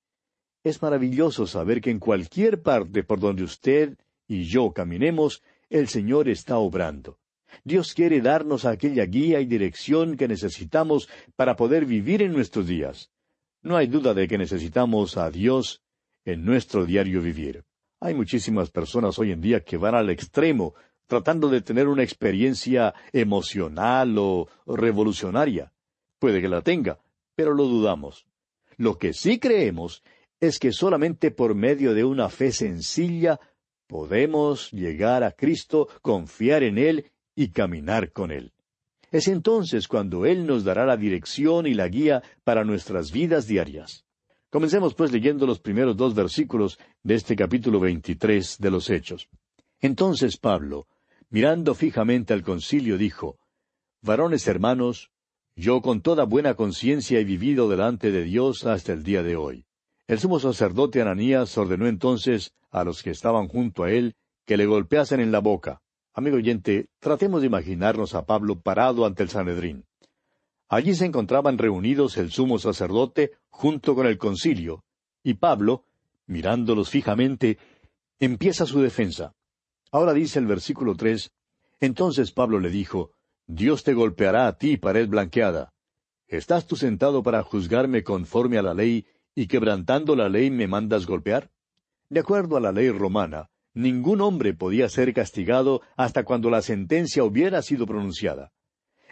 Es 0.64 0.82
maravilloso 0.82 1.46
saber 1.46 1.82
que 1.82 1.92
en 1.92 2.00
cualquier 2.00 2.64
parte 2.64 3.04
por 3.04 3.20
donde 3.20 3.44
usted 3.44 3.96
y 4.28 4.46
yo 4.46 4.72
caminemos, 4.74 5.44
el 5.70 5.88
Señor 5.88 6.30
está 6.30 6.58
obrando. 6.58 7.21
Dios 7.64 7.94
quiere 7.94 8.22
darnos 8.22 8.66
aquella 8.66 9.06
guía 9.06 9.40
y 9.40 9.46
dirección 9.46 10.18
que 10.18 10.28
necesitamos 10.28 11.10
para 11.36 11.56
poder 11.56 11.86
vivir 11.86 12.22
en 12.22 12.34
nuestros 12.34 12.68
días. 12.68 13.12
No 13.62 13.78
hay 13.78 13.88
duda 13.88 14.14
de 14.14 14.28
que 14.28 14.38
necesitamos 14.38 15.18
a 15.18 15.30
Dios 15.30 15.82
en 16.26 16.46
nuestro 16.46 16.86
diario 16.86 17.22
vivir. 17.22 17.64
Hay 18.00 18.14
muchísimas 18.16 18.72
personas 18.72 19.20
hoy 19.20 19.32
en 19.32 19.42
día 19.42 19.62
que 19.62 19.78
van 19.78 19.96
al 19.96 20.10
extremo 20.10 20.74
tratando 21.06 21.50
de 21.50 21.62
tener 21.62 21.88
una 21.88 22.04
experiencia 22.04 22.94
emocional 23.12 24.18
o 24.18 24.48
revolucionaria. 24.66 25.72
Puede 26.20 26.42
que 26.42 26.48
la 26.48 26.62
tenga, 26.62 27.00
pero 27.36 27.54
lo 27.54 27.66
dudamos. 27.66 28.26
Lo 28.78 28.98
que 28.98 29.14
sí 29.14 29.38
creemos 29.38 30.04
es 30.40 30.58
que 30.58 30.72
solamente 30.72 31.30
por 31.30 31.54
medio 31.54 31.94
de 31.94 32.04
una 32.04 32.30
fe 32.30 32.52
sencilla 32.52 33.40
podemos 33.88 34.72
llegar 34.72 35.24
a 35.24 35.32
Cristo, 35.34 35.90
confiar 36.02 36.64
en 36.64 36.78
Él 36.78 37.12
y 37.42 37.50
caminar 37.50 38.12
con 38.12 38.32
Él. 38.32 38.54
Es 39.12 39.28
entonces 39.28 39.88
cuando 39.88 40.26
Él 40.26 40.46
nos 40.46 40.64
dará 40.64 40.86
la 40.86 40.96
dirección 40.96 41.68
y 41.68 41.74
la 41.74 41.88
guía 41.88 42.24
para 42.44 42.64
nuestras 42.64 43.12
vidas 43.12 43.48
diarias. 43.48 44.06
Comencemos 44.50 44.94
pues 44.94 45.12
leyendo 45.12 45.48
los 45.48 45.60
primeros 45.60 45.98
dos 45.98 46.14
versículos 46.14 46.78
de 47.04 47.16
este 47.16 47.36
capítulo 47.36 47.80
veintitrés 47.80 48.58
de 48.60 48.70
los 48.70 48.90
Hechos. 48.90 49.28
Entonces 49.80 50.38
Pablo, 50.38 50.88
mirando 51.30 51.74
fijamente 51.74 52.34
al 52.34 52.44
concilio, 52.44 52.98
dijo, 52.98 53.40
Varones 54.02 54.48
hermanos, 54.48 55.10
yo 55.56 55.82
con 55.82 56.02
toda 56.02 56.24
buena 56.26 56.54
conciencia 56.54 57.20
he 57.20 57.24
vivido 57.24 57.70
delante 57.70 58.12
de 58.12 58.24
Dios 58.24 58.66
hasta 58.66 58.94
el 58.94 59.04
día 59.04 59.24
de 59.24 59.36
hoy. 59.36 59.66
El 60.08 60.20
sumo 60.20 60.40
sacerdote 60.40 61.02
Ananías 61.02 61.58
ordenó 61.58 61.88
entonces 61.88 62.54
a 62.70 62.84
los 62.84 63.04
que 63.04 63.12
estaban 63.12 63.48
junto 63.48 63.84
a 63.84 63.92
él 63.92 64.16
que 64.46 64.58
le 64.58 64.66
golpeasen 64.66 65.20
en 65.20 65.32
la 65.32 65.40
boca. 65.40 65.82
Amigo 66.14 66.36
oyente, 66.36 66.88
tratemos 67.00 67.40
de 67.40 67.48
imaginarnos 67.48 68.16
a 68.16 68.26
Pablo 68.26 68.60
parado 68.60 69.06
ante 69.06 69.24
el 69.24 69.30
Sanedrín. 69.30 69.86
Allí 70.68 70.94
se 70.94 71.06
encontraban 71.06 71.58
reunidos 71.58 72.18
el 72.18 72.32
sumo 72.32 72.60
sacerdote 72.60 73.32
junto 73.50 73.96
con 73.96 74.08
el 74.08 74.18
concilio, 74.18 74.84
y 75.24 75.36
Pablo, 75.36 75.86
mirándolos 76.28 76.90
fijamente, 76.90 77.58
empieza 78.20 78.66
su 78.66 78.82
defensa. 78.82 79.34
Ahora 79.90 80.14
dice 80.14 80.40
el 80.40 80.48
versículo 80.48 80.96
tres, 80.96 81.32
Entonces 81.80 82.32
Pablo 82.32 82.60
le 82.60 82.70
dijo, 82.70 83.12
Dios 83.48 83.84
te 83.84 83.94
golpeará 83.94 84.48
a 84.48 84.58
ti, 84.58 84.78
pared 84.78 85.08
blanqueada. 85.08 85.74
¿Estás 86.28 86.68
tú 86.68 86.76
sentado 86.76 87.24
para 87.24 87.42
juzgarme 87.44 88.04
conforme 88.04 88.58
a 88.58 88.62
la 88.62 88.74
ley 88.74 89.06
y 89.34 89.48
quebrantando 89.48 90.16
la 90.16 90.28
ley 90.28 90.52
me 90.52 90.68
mandas 90.68 91.06
golpear? 91.06 91.52
De 92.10 92.20
acuerdo 92.20 92.58
a 92.58 92.60
la 92.60 92.72
ley 92.72 92.90
romana, 92.90 93.51
ningún 93.74 94.22
hombre 94.22 94.54
podía 94.54 94.90
ser 94.90 95.14
castigado 95.14 95.82
hasta 95.96 96.24
cuando 96.24 96.50
la 96.50 96.62
sentencia 96.62 97.24
hubiera 97.24 97.62
sido 97.62 97.86
pronunciada. 97.86 98.52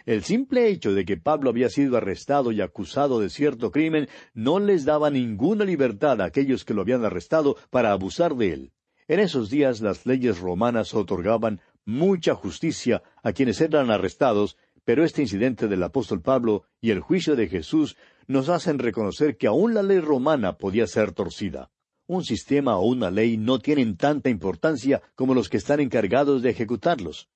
El 0.06 0.24
simple 0.24 0.68
hecho 0.68 0.94
de 0.94 1.04
que 1.04 1.16
Pablo 1.16 1.50
había 1.50 1.68
sido 1.68 1.96
arrestado 1.96 2.52
y 2.52 2.60
acusado 2.60 3.20
de 3.20 3.28
cierto 3.28 3.70
crimen 3.70 4.08
no 4.32 4.58
les 4.58 4.84
daba 4.84 5.10
ninguna 5.10 5.64
libertad 5.64 6.20
a 6.20 6.24
aquellos 6.24 6.64
que 6.64 6.74
lo 6.74 6.82
habían 6.82 7.04
arrestado 7.04 7.56
para 7.70 7.92
abusar 7.92 8.34
de 8.34 8.52
él. 8.52 8.72
En 9.08 9.20
esos 9.20 9.50
días 9.50 9.80
las 9.80 10.06
leyes 10.06 10.38
romanas 10.38 10.94
otorgaban 10.94 11.60
mucha 11.84 12.34
justicia 12.34 13.02
a 13.22 13.32
quienes 13.32 13.60
eran 13.60 13.90
arrestados, 13.90 14.56
pero 14.84 15.04
este 15.04 15.22
incidente 15.22 15.68
del 15.68 15.82
apóstol 15.82 16.22
Pablo 16.22 16.64
y 16.80 16.90
el 16.90 17.00
juicio 17.00 17.36
de 17.36 17.48
Jesús 17.48 17.96
nos 18.26 18.48
hacen 18.48 18.78
reconocer 18.78 19.36
que 19.36 19.48
aún 19.48 19.74
la 19.74 19.82
ley 19.82 20.00
romana 20.00 20.56
podía 20.56 20.86
ser 20.86 21.12
torcida. 21.12 21.70
Un 22.10 22.24
sistema 22.24 22.76
o 22.76 22.86
una 22.86 23.08
ley 23.08 23.36
no 23.36 23.60
tienen 23.60 23.96
tanta 23.96 24.30
importancia 24.30 25.00
como 25.14 25.32
los 25.32 25.48
que 25.48 25.58
están 25.58 25.78
encargados 25.78 26.42
de 26.42 26.50
ejecutarlos. 26.50 27.28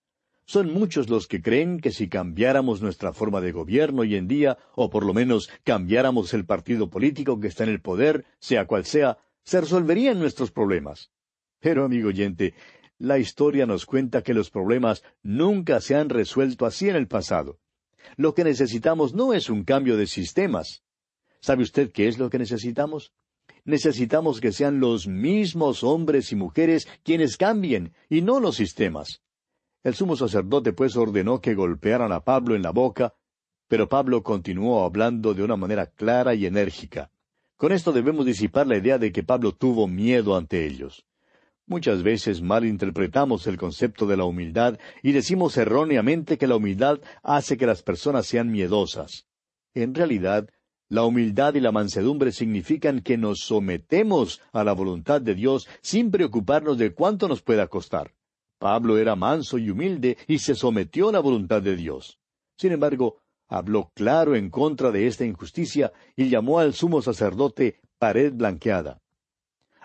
Son 0.47 0.73
muchos 0.73 1.09
los 1.09 1.29
que 1.29 1.41
creen 1.41 1.79
que 1.79 1.93
si 1.93 2.09
cambiáramos 2.09 2.83
nuestra 2.83 3.13
forma 3.13 3.41
de 3.41 3.53
gobierno 3.53 4.03
hoy 4.03 4.17
en 4.17 4.27
día, 4.27 4.59
o 4.75 4.91
por 4.91 5.07
lo 5.07 5.15
menos 5.15 5.49
cambiáramos 5.63 6.35
el 6.35 6.45
partido 6.45 6.91
político 6.91 7.39
que 7.39 7.47
está 7.47 7.63
en 7.63 7.71
el 7.71 7.81
poder, 7.81 8.25
sea 8.41 8.67
cual 8.67 8.85
sea, 8.85 9.19
se 9.45 9.61
resolverían 9.61 10.19
nuestros 10.19 10.51
problemas. 10.51 11.13
Pero, 11.61 11.85
amigo 11.85 12.09
oyente, 12.09 12.55
la 12.99 13.21
historia 13.21 13.67
nos 13.67 13.87
cuenta 13.87 14.23
que 14.23 14.35
los 14.35 14.51
problemas 14.51 15.05
nunca 15.23 15.81
se 15.81 15.95
han 15.95 16.09
resuelto 16.09 16.67
así 16.67 16.89
en 16.89 16.97
el 16.97 17.07
pasado. 17.07 17.61
Lo 18.17 18.35
que 18.35 18.43
necesitamos 18.43 19.15
no 19.15 19.35
es 19.35 19.49
un 19.49 19.63
cambio 19.63 19.97
de 19.97 20.09
sistemas. 20.09 20.83
¿Sabe 21.39 21.63
usted 21.63 21.93
qué 21.93 22.09
es 22.09 22.19
lo 22.19 22.29
que 22.29 22.41
necesitamos? 22.41 23.13
Necesitamos 23.65 24.41
que 24.41 24.53
sean 24.53 24.79
los 24.79 25.07
mismos 25.07 25.83
hombres 25.83 26.33
y 26.33 26.37
mujeres 26.37 26.87
quienes 27.03 27.37
cambien, 27.37 27.95
y 28.11 28.21
no 28.21 28.41
los 28.41 28.57
sistemas. 28.57 29.23
El 29.83 29.95
sumo 29.95 30.17
sacerdote 30.17 30.73
pues 30.73 30.97
ordenó 30.97 31.41
que 31.41 31.55
golpearan 31.55 32.13
a 32.13 32.21
Pablo 32.21 32.55
en 32.55 32.63
la 32.63 32.71
boca, 32.71 33.15
pero 33.69 33.89
Pablo 33.89 34.23
continuó 34.23 34.85
hablando 34.85 35.35
de 35.35 35.43
una 35.43 35.57
manera 35.57 35.87
clara 35.87 36.35
y 36.35 36.47
enérgica. 36.47 37.11
Con 37.57 37.73
esto 37.73 37.93
debemos 37.93 38.27
disipar 38.27 38.67
la 38.67 38.77
idea 38.77 38.99
de 38.99 39.13
que 39.13 39.23
Pablo 39.23 39.53
tuvo 39.53 39.87
miedo 39.89 40.37
ante 40.37 40.67
ellos. 40.67 41.07
Muchas 41.67 42.03
veces 42.03 42.43
malinterpretamos 42.43 43.47
el 43.47 43.57
concepto 43.57 44.07
de 44.07 44.19
la 44.19 44.25
humildad 44.25 44.79
y 45.03 45.13
decimos 45.13 45.57
erróneamente 45.57 46.37
que 46.37 46.47
la 46.47 46.57
humildad 46.57 47.01
hace 47.23 47.57
que 47.57 47.67
las 47.67 47.83
personas 47.83 48.27
sean 48.27 48.51
miedosas. 48.51 49.27
En 49.73 49.95
realidad, 49.95 50.51
la 50.95 51.03
humildad 51.03 51.57
y 51.57 51.61
la 51.61 51.73
mansedumbre 51.73 52.31
significan 52.31 53.01
que 53.01 53.19
nos 53.19 53.41
sometemos 53.41 54.41
a 54.53 54.63
la 54.63 54.73
voluntad 54.73 55.21
de 55.21 55.35
Dios 55.35 55.67
sin 55.83 56.13
preocuparnos 56.13 56.79
de 56.79 56.95
cuánto 56.95 57.27
nos 57.27 57.43
pueda 57.43 57.67
costar. 57.67 58.15
Pablo 58.61 58.97
era 58.97 59.17
manso 59.17 59.59
y 59.59 59.71
humilde 59.71 60.17
y 60.29 60.39
se 60.39 60.55
sometió 60.55 61.09
a 61.09 61.13
la 61.13 61.19
voluntad 61.19 61.61
de 61.63 61.75
Dios. 61.75 62.21
Sin 62.57 62.71
embargo, 62.71 63.17
habló 63.49 63.91
claro 63.95 64.37
en 64.37 64.51
contra 64.51 64.93
de 64.93 65.09
esta 65.09 65.25
injusticia 65.25 65.93
y 66.15 66.29
llamó 66.29 66.61
al 66.61 66.75
sumo 66.75 67.03
sacerdote 67.03 67.81
pared 67.99 68.33
blanqueada. 68.33 69.03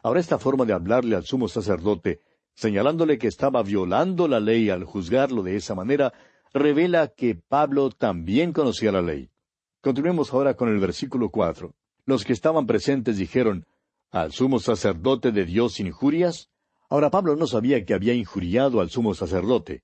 Ahora 0.03 0.19
esta 0.19 0.37
forma 0.37 0.65
de 0.65 0.73
hablarle 0.73 1.15
al 1.15 1.25
sumo 1.25 1.47
sacerdote, 1.47 2.19
señalándole 2.53 3.17
que 3.17 3.27
estaba 3.27 3.63
violando 3.63 4.27
la 4.27 4.39
ley 4.39 4.69
al 4.69 4.83
juzgarlo 4.83 5.41
de 5.41 5.55
esa 5.55 5.73
manera, 5.73 6.13
revela 6.53 7.07
que 7.07 7.33
Pablo 7.33 7.89
también 7.89 8.53
conocía 8.53 8.91
la 8.91 9.01
ley. 9.01 9.31
Continuemos 9.81 10.33
ahora 10.33 10.55
con 10.55 10.67
el 10.67 10.77
versículo 10.79 11.29
cuatro. 11.29 11.73
Los 12.05 12.25
que 12.25 12.33
estaban 12.33 12.67
presentes 12.67 13.17
dijeron, 13.17 13.65
¿Al 14.11 14.33
sumo 14.33 14.59
sacerdote 14.59 15.31
de 15.31 15.45
Dios 15.45 15.79
injurias? 15.79 16.49
Ahora 16.89 17.09
Pablo 17.09 17.37
no 17.37 17.47
sabía 17.47 17.85
que 17.85 17.93
había 17.93 18.13
injuriado 18.13 18.81
al 18.81 18.89
sumo 18.89 19.13
sacerdote. 19.13 19.83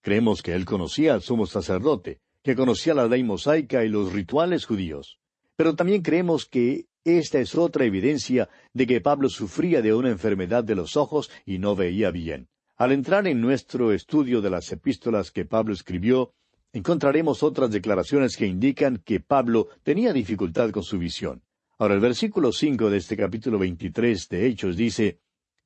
Creemos 0.00 0.42
que 0.42 0.54
él 0.54 0.64
conocía 0.64 1.14
al 1.14 1.22
sumo 1.22 1.46
sacerdote, 1.46 2.18
que 2.42 2.56
conocía 2.56 2.92
la 2.94 3.06
ley 3.06 3.22
mosaica 3.22 3.84
y 3.84 3.88
los 3.88 4.12
rituales 4.12 4.64
judíos. 4.64 5.20
Pero 5.54 5.76
también 5.76 6.02
creemos 6.02 6.46
que 6.46 6.86
esta 7.04 7.38
es 7.38 7.54
otra 7.54 7.84
evidencia 7.84 8.48
de 8.72 8.86
que 8.88 9.00
Pablo 9.00 9.28
sufría 9.28 9.80
de 9.80 9.94
una 9.94 10.10
enfermedad 10.10 10.64
de 10.64 10.74
los 10.74 10.96
ojos 10.96 11.30
y 11.44 11.58
no 11.58 11.76
veía 11.76 12.10
bien. 12.10 12.48
Al 12.76 12.90
entrar 12.90 13.28
en 13.28 13.40
nuestro 13.40 13.92
estudio 13.92 14.40
de 14.40 14.50
las 14.50 14.72
epístolas 14.72 15.30
que 15.30 15.44
Pablo 15.44 15.72
escribió, 15.72 16.32
encontraremos 16.76 17.42
otras 17.42 17.70
declaraciones 17.70 18.36
que 18.36 18.46
indican 18.46 18.98
que 18.98 19.18
Pablo 19.18 19.68
tenía 19.82 20.12
dificultad 20.12 20.70
con 20.70 20.82
su 20.82 20.98
visión. 20.98 21.42
Ahora, 21.78 21.94
el 21.94 22.00
versículo 22.00 22.52
cinco 22.52 22.90
de 22.90 22.98
este 22.98 23.16
capítulo 23.16 23.58
veintitrés 23.58 24.28
de 24.28 24.46
Hechos 24.46 24.76
dice 24.76 25.18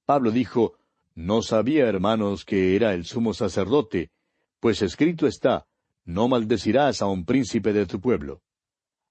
Pablo 0.05 0.31
dijo 0.31 0.76
No 1.17 1.43
sabía, 1.43 1.88
hermanos, 1.88 2.45
que 2.45 2.76
era 2.76 2.95
el 2.95 3.07
sumo 3.07 3.35
sacerdote, 3.35 4.12
pues 4.61 4.83
escrito 4.83 5.26
está 5.26 5.67
No 6.05 6.29
maldecirás 6.29 7.02
a 7.02 7.07
un 7.07 7.25
príncipe 7.25 7.73
de 7.73 7.87
tu 7.87 8.00
pueblo. 8.00 8.43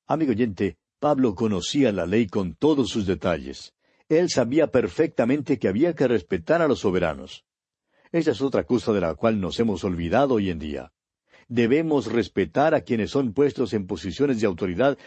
Amigo 0.07 0.31
oyente, 0.31 0.77
Pablo 0.99 1.35
conocía 1.35 1.91
la 1.91 2.05
ley 2.05 2.27
con 2.27 2.55
todos 2.55 2.89
sus 2.89 3.07
detalles. 3.07 3.73
Él 4.07 4.29
sabía 4.29 4.67
perfectamente 4.67 5.59
que 5.59 5.67
había 5.67 5.93
que 5.95 6.07
respetar 6.07 6.61
a 6.61 6.67
los 6.69 6.79
soberanos. 6.79 7.43
Esa 8.13 8.31
es 8.31 8.41
otra 8.41 8.63
cosa 8.63 8.93
de 8.93 9.01
la 9.01 9.15
cual 9.15 9.41
nos 9.41 9.59
hemos 9.59 9.83
olvidado 9.83 10.35
hoy 10.35 10.49
en 10.49 10.59
día. 10.59 10.93
Debemos 11.49 12.05
respetar 12.05 12.73
a 12.75 12.81
quienes 12.81 13.11
son 13.11 13.33
puestos 13.33 13.73
en 13.73 13.87
posiciones 13.87 14.39
de 14.39 14.47
autoridad, 14.47 14.97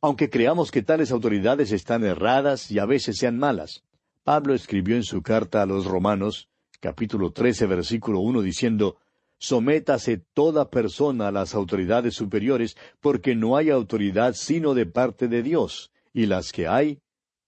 aunque 0.00 0.30
creamos 0.30 0.70
que 0.70 0.82
tales 0.82 1.12
autoridades 1.12 1.70
están 1.70 2.02
erradas 2.02 2.70
y 2.70 2.78
a 2.78 2.86
veces 2.86 3.18
sean 3.18 3.38
malas. 3.38 3.84
Pablo 4.24 4.54
escribió 4.54 4.96
en 4.96 5.04
su 5.04 5.22
carta 5.22 5.62
a 5.62 5.66
los 5.66 5.84
Romanos, 5.84 6.48
capítulo 6.80 7.32
trece, 7.32 7.66
versículo 7.66 8.20
uno, 8.20 8.40
diciendo 8.40 8.96
Sométase 9.38 10.18
toda 10.34 10.70
persona 10.70 11.28
a 11.28 11.32
las 11.32 11.54
autoridades 11.54 12.14
superiores, 12.14 12.76
porque 13.00 13.34
no 13.34 13.56
hay 13.56 13.70
autoridad 13.70 14.34
sino 14.34 14.72
de 14.72 14.86
parte 14.86 15.28
de 15.28 15.42
Dios, 15.42 15.92
y 16.14 16.26
las 16.26 16.52
que 16.52 16.68
hay, 16.68 17.00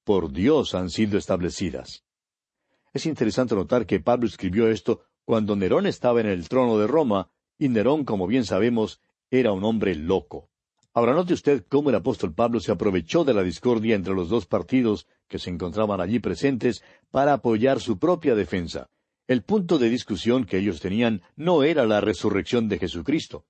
por 0.04 0.32
Dios 0.32 0.74
han 0.74 0.90
sido 0.90 1.16
establecidas. 1.16 2.04
Es 2.92 3.06
interesante 3.06 3.54
notar 3.54 3.86
que 3.86 4.00
Pablo 4.00 4.26
escribió 4.26 4.68
esto 4.68 5.02
cuando 5.24 5.56
Nerón 5.56 5.86
estaba 5.86 6.20
en 6.20 6.26
el 6.26 6.48
trono 6.48 6.78
de 6.78 6.86
Roma, 6.86 7.30
y 7.58 7.68
Nerón, 7.68 8.04
como 8.04 8.26
bien 8.26 8.44
sabemos, 8.44 9.00
era 9.30 9.52
un 9.52 9.64
hombre 9.64 9.94
loco. 9.94 10.48
Ahora 10.92 11.12
note 11.12 11.34
usted 11.34 11.64
cómo 11.68 11.90
el 11.90 11.96
apóstol 11.96 12.34
Pablo 12.34 12.60
se 12.60 12.70
aprovechó 12.70 13.24
de 13.24 13.34
la 13.34 13.42
discordia 13.42 13.96
entre 13.96 14.14
los 14.14 14.28
dos 14.28 14.46
partidos 14.46 15.08
que 15.28 15.40
se 15.40 15.50
encontraban 15.50 16.00
allí 16.00 16.20
presentes 16.20 16.84
para 17.10 17.32
apoyar 17.32 17.80
su 17.80 17.98
propia 17.98 18.34
defensa. 18.36 18.90
El 19.26 19.42
punto 19.42 19.78
de 19.78 19.88
discusión 19.88 20.44
que 20.44 20.58
ellos 20.58 20.80
tenían 20.80 21.22
no 21.34 21.64
era 21.64 21.84
la 21.86 22.00
resurrección 22.00 22.68
de 22.68 22.78
Jesucristo. 22.78 23.44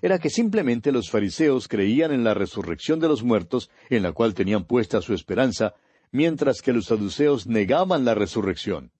Era 0.00 0.18
que 0.18 0.30
simplemente 0.30 0.92
los 0.92 1.10
fariseos 1.10 1.68
creían 1.68 2.12
en 2.12 2.24
la 2.24 2.34
resurrección 2.34 3.00
de 3.00 3.08
los 3.08 3.22
muertos, 3.22 3.70
en 3.90 4.02
la 4.02 4.12
cual 4.12 4.34
tenían 4.34 4.64
puesta 4.64 5.02
su 5.02 5.12
esperanza, 5.12 5.74
mientras 6.12 6.62
que 6.62 6.72
los 6.72 6.86
saduceos 6.86 7.46
negaban 7.46 8.04
la 8.04 8.14
resurrección. 8.14 8.92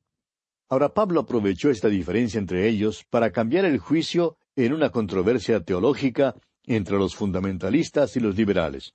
Ahora 0.71 0.93
Pablo 0.93 1.21
aprovechó 1.21 1.71
esta 1.71 1.89
diferencia 1.89 2.39
entre 2.39 2.69
ellos 2.69 3.05
para 3.09 3.31
cambiar 3.31 3.65
el 3.65 3.79
juicio 3.79 4.37
en 4.55 4.75
una 4.75 4.91
controversia 4.91 5.61
teológica 5.61 6.35
entre 6.67 6.99
los 6.99 7.15
fundamentalistas 7.15 8.17
y 8.17 8.21
los 8.21 8.37
liberales. 8.37 8.95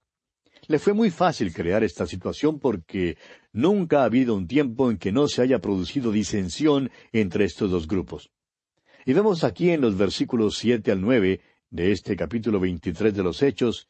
Le 0.67 0.77
fue 0.77 0.93
muy 0.93 1.09
fácil 1.09 1.51
crear 1.51 1.83
esta 1.83 2.05
situación 2.05 2.59
porque 2.59 3.17
nunca 3.51 4.01
ha 4.01 4.05
habido 4.05 4.35
un 4.35 4.47
tiempo 4.47 4.91
en 4.91 4.97
que 4.97 5.11
no 5.11 5.27
se 5.27 5.41
haya 5.41 5.59
producido 5.59 6.11
disensión 6.11 6.91
entre 7.11 7.45
estos 7.45 7.71
dos 7.71 7.87
grupos. 7.87 8.29
Y 9.05 9.13
vemos 9.13 9.43
aquí 9.43 9.71
en 9.71 9.81
los 9.81 9.97
versículos 9.97 10.57
siete 10.57 10.91
al 10.91 11.01
nueve 11.01 11.41
de 11.71 11.91
este 11.91 12.15
capítulo 12.15 12.59
veintitrés 12.59 13.15
de 13.15 13.23
los 13.23 13.41
Hechos, 13.41 13.89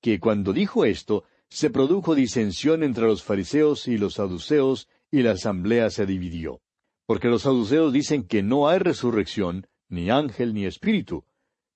que 0.00 0.20
cuando 0.20 0.52
dijo 0.52 0.84
esto, 0.84 1.24
se 1.48 1.68
produjo 1.68 2.14
disensión 2.14 2.84
entre 2.84 3.06
los 3.06 3.24
fariseos 3.24 3.88
y 3.88 3.98
los 3.98 4.14
saduceos, 4.14 4.88
y 5.10 5.22
la 5.22 5.32
asamblea 5.32 5.90
se 5.90 6.06
dividió. 6.06 6.60
Porque 7.08 7.28
los 7.28 7.40
saduceos 7.44 7.90
dicen 7.90 8.22
que 8.22 8.42
no 8.42 8.68
hay 8.68 8.80
resurrección, 8.80 9.66
ni 9.88 10.10
ángel 10.10 10.52
ni 10.52 10.66
espíritu, 10.66 11.24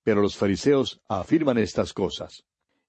pero 0.02 0.20
los 0.20 0.36
fariseos 0.36 1.00
afirman 1.08 1.56
estas 1.56 1.94
cosas. 1.94 2.44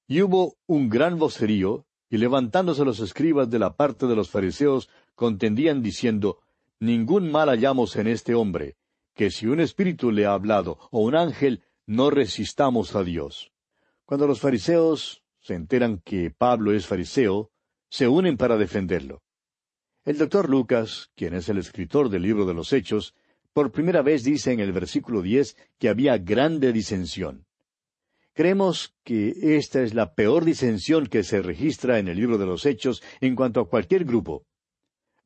Y 0.10 0.24
hubo 0.24 0.58
un 0.68 0.90
gran 0.90 1.18
vocerío, 1.18 1.86
y 2.10 2.18
levantándose 2.18 2.84
los 2.84 3.00
escribas 3.00 3.50
de 3.50 3.60
la 3.60 3.78
parte 3.78 4.08
de 4.08 4.18
los 4.18 4.30
fariseos, 4.30 4.90
contendían 5.16 5.82
diciendo, 5.82 6.40
Ningún 6.82 7.32
mal 7.32 7.48
hallamos 7.48 7.96
en 7.96 8.08
este 8.08 8.36
hombre, 8.36 8.76
que 9.16 9.32
si 9.32 9.48
un 9.48 9.62
espíritu 9.62 10.12
le 10.12 10.26
ha 10.26 10.34
hablado, 10.34 10.80
o 10.92 11.00
un 11.00 11.16
ángel, 11.16 11.64
no 11.86 12.10
resistamos 12.10 12.94
a 12.94 13.06
Dios. 13.06 13.54
Cuando 14.04 14.28
los 14.28 14.42
fariseos 14.42 15.24
se 15.40 15.54
enteran 15.54 16.02
que 16.04 16.30
Pablo 16.30 16.74
es 16.74 16.88
fariseo, 16.88 17.52
se 17.90 18.10
unen 18.10 18.36
para 18.36 18.58
defenderlo. 18.58 19.24
El 20.06 20.18
doctor 20.18 20.50
Lucas, 20.50 21.12
quien 21.16 21.34
es 21.34 21.48
el 21.48 21.58
escritor 21.58 22.10
del 22.10 22.24
libro 22.24 22.46
de 22.46 22.54
los 22.54 22.74
Hechos, 22.74 23.16
por 23.54 23.72
primera 23.72 24.02
vez 24.02 24.26
dice 24.26 24.52
en 24.52 24.60
el 24.60 24.74
versículo 24.74 25.22
diez 25.22 25.56
que 25.80 25.88
había 25.88 26.18
grande 26.18 26.74
disensión. 26.74 27.46
Creemos 28.34 28.94
que 29.06 29.56
esta 29.56 29.82
es 29.82 29.94
la 29.94 30.14
peor 30.14 30.44
disensión 30.44 31.08
que 31.08 31.24
se 31.24 31.42
registra 31.42 32.00
en 32.00 32.10
el 32.10 32.18
libro 32.18 32.38
de 32.38 32.46
los 32.46 32.66
Hechos 32.66 33.02
en 33.22 33.34
cuanto 33.34 33.62
a 33.62 33.70
cualquier 33.70 34.04
grupo. 34.04 34.44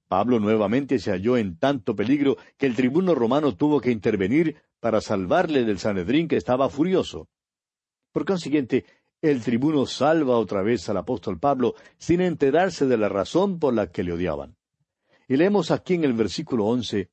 Pablo 0.08 0.40
nuevamente 0.40 1.00
se 1.00 1.10
halló 1.10 1.38
en 1.38 1.58
tanto 1.58 1.96
peligro 1.96 2.38
que 2.58 2.68
el 2.68 2.76
tribuno 2.76 3.16
romano 3.16 3.56
tuvo 3.56 3.82
que 3.82 3.90
intervenir 3.90 4.58
para 4.80 5.02
salvarle 5.02 5.66
del 5.66 5.80
Sanedrín 5.80 6.28
que 6.28 6.38
estaba 6.38 6.70
furioso. 6.70 7.30
Por 8.12 8.26
consiguiente, 8.26 8.86
el 9.24 9.42
tribuno 9.42 9.88
salva 9.88 10.38
otra 10.38 10.62
vez 10.62 10.88
al 10.88 10.98
apóstol 10.98 11.40
Pablo 11.40 11.74
sin 11.98 12.22
enterarse 12.22 12.86
de 12.86 12.98
la 12.98 13.10
razón 13.10 13.58
por 13.58 13.74
la 13.74 13.92
que 13.92 14.04
le 14.04 14.14
odiaban. 14.14 14.57
Y 15.28 15.38
leemos 15.38 15.72
aquí 15.72 15.96
en 15.96 16.06
el 16.06 16.14
versículo 16.14 16.66
once 16.66 17.10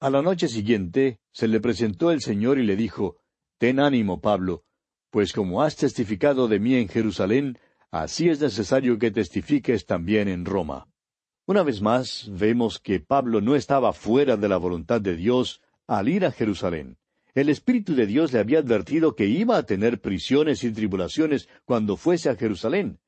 a 0.00 0.10
la 0.10 0.22
noche 0.22 0.46
siguiente 0.46 1.18
se 1.32 1.48
le 1.48 1.58
presentó 1.58 2.12
el 2.12 2.20
Señor 2.20 2.60
y 2.60 2.64
le 2.64 2.76
dijo, 2.76 3.16
Ten 3.58 3.80
ánimo, 3.80 4.20
Pablo, 4.20 4.62
pues 5.10 5.32
como 5.32 5.60
has 5.60 5.74
testificado 5.74 6.46
de 6.46 6.60
mí 6.60 6.76
en 6.76 6.86
Jerusalén, 6.86 7.58
así 7.90 8.28
es 8.28 8.40
necesario 8.40 8.96
que 9.00 9.10
testifiques 9.10 9.86
también 9.86 10.28
en 10.28 10.44
Roma. 10.44 10.86
Una 11.46 11.64
vez 11.64 11.82
más, 11.82 12.28
vemos 12.30 12.78
que 12.78 13.00
Pablo 13.00 13.40
no 13.40 13.56
estaba 13.56 13.92
fuera 13.92 14.36
de 14.36 14.48
la 14.48 14.56
voluntad 14.56 15.00
de 15.00 15.16
Dios 15.16 15.62
al 15.88 16.08
ir 16.08 16.24
a 16.24 16.30
Jerusalén. 16.30 16.96
El 17.34 17.48
Espíritu 17.48 17.96
de 17.96 18.06
Dios 18.06 18.32
le 18.32 18.38
había 18.38 18.60
advertido 18.60 19.16
que 19.16 19.26
iba 19.26 19.56
a 19.56 19.64
tener 19.64 20.00
prisiones 20.00 20.62
y 20.62 20.70
tribulaciones 20.70 21.48
cuando 21.64 21.96
fuese 21.96 22.30
a 22.30 22.36
Jerusalén. 22.36 23.00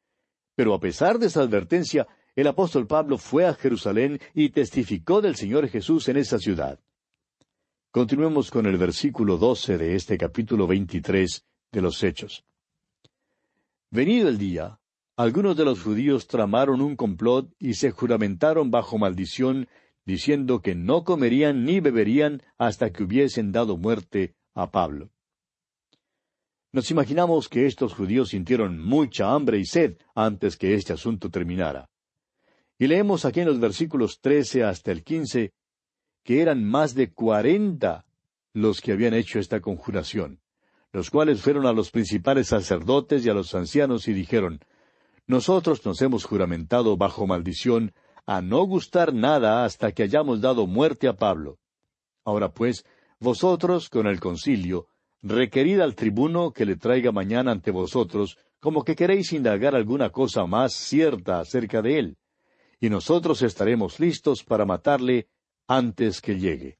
Pero 0.57 0.75
a 0.75 0.81
pesar 0.81 1.21
de 1.21 1.27
esa 1.27 1.43
advertencia, 1.43 2.09
el 2.37 2.47
apóstol 2.47 2.87
Pablo 2.87 3.19
fue 3.19 3.47
a 3.47 3.55
Jerusalén 3.55 4.21
y 4.35 4.51
testificó 4.51 5.21
del 5.21 5.37
Señor 5.37 5.69
Jesús 5.69 6.09
en 6.09 6.17
esa 6.17 6.39
ciudad. 6.39 6.79
Continuemos 7.91 8.51
con 8.51 8.67
el 8.67 8.77
versículo 8.77 9.37
doce 9.37 9.77
de 9.77 9.97
este 9.97 10.17
capítulo 10.17 10.67
veintitrés 10.67 11.45
de 11.73 11.83
los 11.83 12.03
Hechos. 12.03 12.45
Venido 13.91 14.29
el 14.29 14.39
día, 14.39 14.79
algunos 15.17 15.57
de 15.57 15.65
los 15.65 15.83
judíos 15.83 16.29
tramaron 16.29 16.81
un 16.81 16.95
complot 16.95 17.53
y 17.59 17.75
se 17.75 17.91
juramentaron 17.91 18.71
bajo 18.71 18.97
maldición, 18.97 19.69
diciendo 20.07 20.63
que 20.63 20.75
no 20.75 21.05
comerían 21.05 21.65
ni 21.65 21.81
beberían 21.81 22.43
hasta 22.57 22.91
que 22.91 23.03
hubiesen 23.03 23.51
dado 23.53 23.77
muerte 23.77 24.35
a 24.55 24.71
Pablo. 24.71 25.11
Nos 26.73 26.93
imaginamos 26.93 27.49
que 27.49 27.67
estos 27.67 27.93
judíos 27.93 28.29
sintieron 28.29 28.79
mucha 28.79 29.35
hambre 29.35 29.59
y 29.59 29.67
sed 29.67 29.97
antes 30.15 30.57
que 30.57 30.75
este 30.75 30.93
asunto 30.93 31.29
terminara. 31.29 31.90
Y 32.81 32.87
leemos 32.87 33.27
aquí 33.27 33.41
en 33.41 33.47
los 33.47 33.61
versículos 33.61 34.21
trece 34.23 34.65
hasta 34.65 34.91
el 34.91 35.05
quince 35.05 35.53
que 36.25 36.41
eran 36.41 36.65
más 36.65 36.95
de 36.95 37.13
cuarenta 37.13 38.07
los 38.55 38.81
que 38.81 38.93
habían 38.93 39.13
hecho 39.13 39.39
esta 39.39 39.61
conjuración, 39.61 40.41
los 40.91 41.11
cuales 41.11 41.43
fueron 41.43 41.67
a 41.67 41.75
los 41.75 41.91
principales 41.91 42.47
sacerdotes 42.47 43.27
y 43.27 43.29
a 43.29 43.35
los 43.35 43.55
ancianos 43.55 44.09
y 44.09 44.15
dijeron, 44.15 44.61
Nosotros 45.27 45.85
nos 45.85 46.01
hemos 46.01 46.25
juramentado 46.25 46.97
bajo 46.97 47.27
maldición 47.27 47.93
a 48.25 48.41
no 48.41 48.65
gustar 48.65 49.13
nada 49.13 49.67
hasta 49.67 49.93
que 49.93 50.05
hayamos 50.05 50.41
dado 50.41 50.67
muerte 50.67 51.07
a 51.07 51.13
Pablo. 51.13 51.59
Ahora 52.25 52.55
pues, 52.55 52.87
vosotros 53.19 53.91
con 53.91 54.07
el 54.07 54.21
concilio, 54.21 54.87
requerid 55.21 55.81
al 55.81 55.95
tribuno 55.95 56.51
que 56.51 56.65
le 56.65 56.77
traiga 56.77 57.13
mañana 57.13 57.53
ante 57.53 57.73
vosotros, 57.73 58.39
como 58.59 58.85
que 58.85 58.97
queréis 58.97 59.35
indagar 59.35 59.75
alguna 59.75 60.09
cosa 60.09 60.47
más 60.47 60.73
cierta 60.73 61.41
acerca 61.41 61.83
de 61.83 61.99
él 61.99 62.17
y 62.81 62.89
nosotros 62.89 63.43
estaremos 63.43 64.01
listos 64.01 64.43
para 64.43 64.65
matarle 64.65 65.29
antes 65.69 66.21
que 66.21 66.39
llegue. 66.39 66.79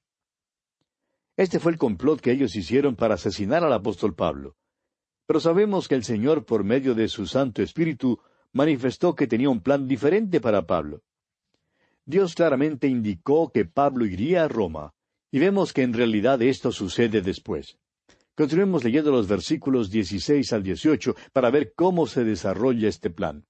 Este 1.37 1.61
fue 1.61 1.73
el 1.73 1.79
complot 1.79 2.21
que 2.21 2.33
ellos 2.33 2.57
hicieron 2.57 2.97
para 2.97 3.15
asesinar 3.15 3.63
al 3.63 3.73
apóstol 3.73 4.15
Pablo. 4.15 4.57
Pero 5.27 5.41
sabemos 5.41 5.87
que 5.87 5.95
el 5.95 6.05
Señor, 6.05 6.45
por 6.45 6.65
medio 6.65 6.95
de 6.95 7.07
su 7.09 7.27
Santo 7.27 7.63
Espíritu, 7.63 8.19
manifestó 8.53 9.15
que 9.15 9.27
tenía 9.27 9.49
un 9.49 9.61
plan 9.61 9.87
diferente 9.87 10.41
para 10.41 10.67
Pablo. 10.67 11.03
Dios 12.05 12.35
claramente 12.35 12.89
indicó 12.89 13.53
que 13.53 13.65
Pablo 13.65 14.07
iría 14.07 14.45
a 14.45 14.49
Roma, 14.49 14.95
y 15.31 15.39
vemos 15.39 15.73
que 15.73 15.83
en 15.83 15.93
realidad 15.93 16.43
esto 16.43 16.73
sucede 16.73 17.21
después. 17.21 17.79
Continuemos 18.35 18.83
leyendo 18.83 19.13
los 19.13 19.29
versículos 19.29 19.91
16 19.91 20.53
al 20.53 20.63
18 20.63 21.15
para 21.33 21.51
ver 21.51 21.75
cómo 21.75 22.07
se 22.07 22.25
desarrolla 22.25 22.89
este 22.89 23.11
plan. 23.11 23.47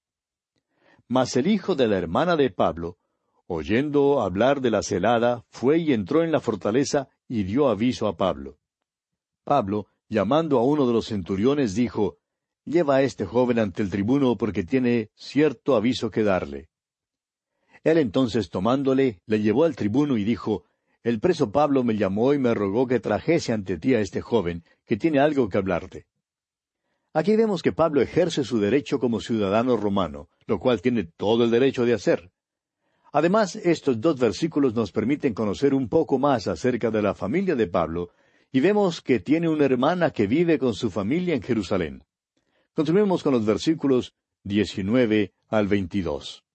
Mas 1.11 1.35
el 1.35 1.47
hijo 1.47 1.75
de 1.75 1.89
la 1.89 1.97
hermana 1.97 2.37
de 2.37 2.49
Pablo, 2.51 2.97
oyendo 3.45 4.21
hablar 4.21 4.61
de 4.61 4.71
la 4.71 4.81
celada, 4.81 5.43
fue 5.49 5.77
y 5.79 5.91
entró 5.91 6.23
en 6.23 6.31
la 6.31 6.39
fortaleza 6.39 7.09
y 7.27 7.43
dio 7.43 7.67
aviso 7.67 8.07
a 8.07 8.15
Pablo. 8.15 8.59
Pablo, 9.43 9.87
llamando 10.07 10.57
a 10.57 10.63
uno 10.63 10.87
de 10.87 10.93
los 10.93 11.07
centuriones, 11.07 11.75
dijo, 11.75 12.15
Lleva 12.63 12.95
a 12.95 13.01
este 13.01 13.25
joven 13.25 13.59
ante 13.59 13.81
el 13.81 13.89
tribuno 13.89 14.37
porque 14.37 14.63
tiene 14.63 15.09
cierto 15.13 15.75
aviso 15.75 16.11
que 16.11 16.23
darle. 16.23 16.69
Él 17.83 17.97
entonces 17.97 18.49
tomándole, 18.49 19.19
le 19.25 19.41
llevó 19.41 19.65
al 19.65 19.75
tribuno 19.75 20.15
y 20.15 20.23
dijo, 20.23 20.63
El 21.03 21.19
preso 21.19 21.51
Pablo 21.51 21.83
me 21.83 21.97
llamó 21.97 22.33
y 22.33 22.39
me 22.39 22.53
rogó 22.53 22.87
que 22.87 23.01
trajese 23.01 23.51
ante 23.51 23.77
ti 23.77 23.95
a 23.95 23.99
este 23.99 24.21
joven, 24.21 24.63
que 24.85 24.95
tiene 24.95 25.19
algo 25.19 25.49
que 25.49 25.57
hablarte. 25.57 26.05
Aquí 27.13 27.35
vemos 27.35 27.61
que 27.61 27.73
Pablo 27.73 28.01
ejerce 28.01 28.43
su 28.43 28.59
derecho 28.59 28.99
como 28.99 29.19
ciudadano 29.19 29.75
romano, 29.75 30.29
lo 30.47 30.59
cual 30.59 30.81
tiene 30.81 31.03
todo 31.03 31.43
el 31.43 31.51
derecho 31.51 31.85
de 31.85 31.93
hacer. 31.93 32.31
Además, 33.11 33.57
estos 33.57 33.99
dos 33.99 34.17
versículos 34.17 34.73
nos 34.73 34.93
permiten 34.93 35.33
conocer 35.33 35.73
un 35.73 35.89
poco 35.89 36.17
más 36.17 36.47
acerca 36.47 36.89
de 36.89 37.01
la 37.01 37.13
familia 37.13 37.55
de 37.55 37.67
Pablo, 37.67 38.11
y 38.53 38.61
vemos 38.61 39.01
que 39.01 39.19
tiene 39.19 39.49
una 39.49 39.65
hermana 39.65 40.11
que 40.11 40.27
vive 40.27 40.57
con 40.57 40.73
su 40.73 40.89
familia 40.89 41.35
en 41.35 41.41
Jerusalén. 41.41 42.03
Continuemos 42.73 43.23
con 43.23 43.33
los 43.33 43.45
versículos 43.45 44.15
19 44.43 45.33
al 45.49 45.67
22. 45.67 46.45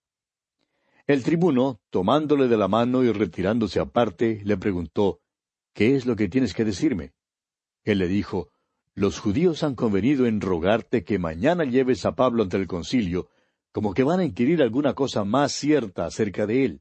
El 1.06 1.22
tribuno, 1.22 1.80
tomándole 1.90 2.48
de 2.48 2.56
la 2.56 2.68
mano 2.68 3.04
y 3.04 3.12
retirándose 3.12 3.78
aparte, 3.78 4.40
le 4.44 4.56
preguntó, 4.56 5.20
¿Qué 5.74 5.94
es 5.94 6.06
lo 6.06 6.16
que 6.16 6.28
tienes 6.28 6.54
que 6.54 6.64
decirme? 6.64 7.12
Él 7.84 7.98
le 7.98 8.08
dijo, 8.08 8.50
Los 8.98 9.18
judíos 9.18 9.62
han 9.62 9.74
convenido 9.74 10.24
en 10.24 10.40
rogarte 10.40 11.04
que 11.04 11.18
mañana 11.18 11.64
lleves 11.64 12.06
a 12.06 12.14
Pablo 12.14 12.42
ante 12.42 12.56
el 12.56 12.66
concilio, 12.66 13.28
como 13.70 13.92
que 13.92 14.02
van 14.02 14.20
a 14.20 14.24
inquirir 14.24 14.62
alguna 14.62 14.94
cosa 14.94 15.22
más 15.22 15.52
cierta 15.52 16.06
acerca 16.06 16.46
de 16.46 16.64
él. 16.64 16.80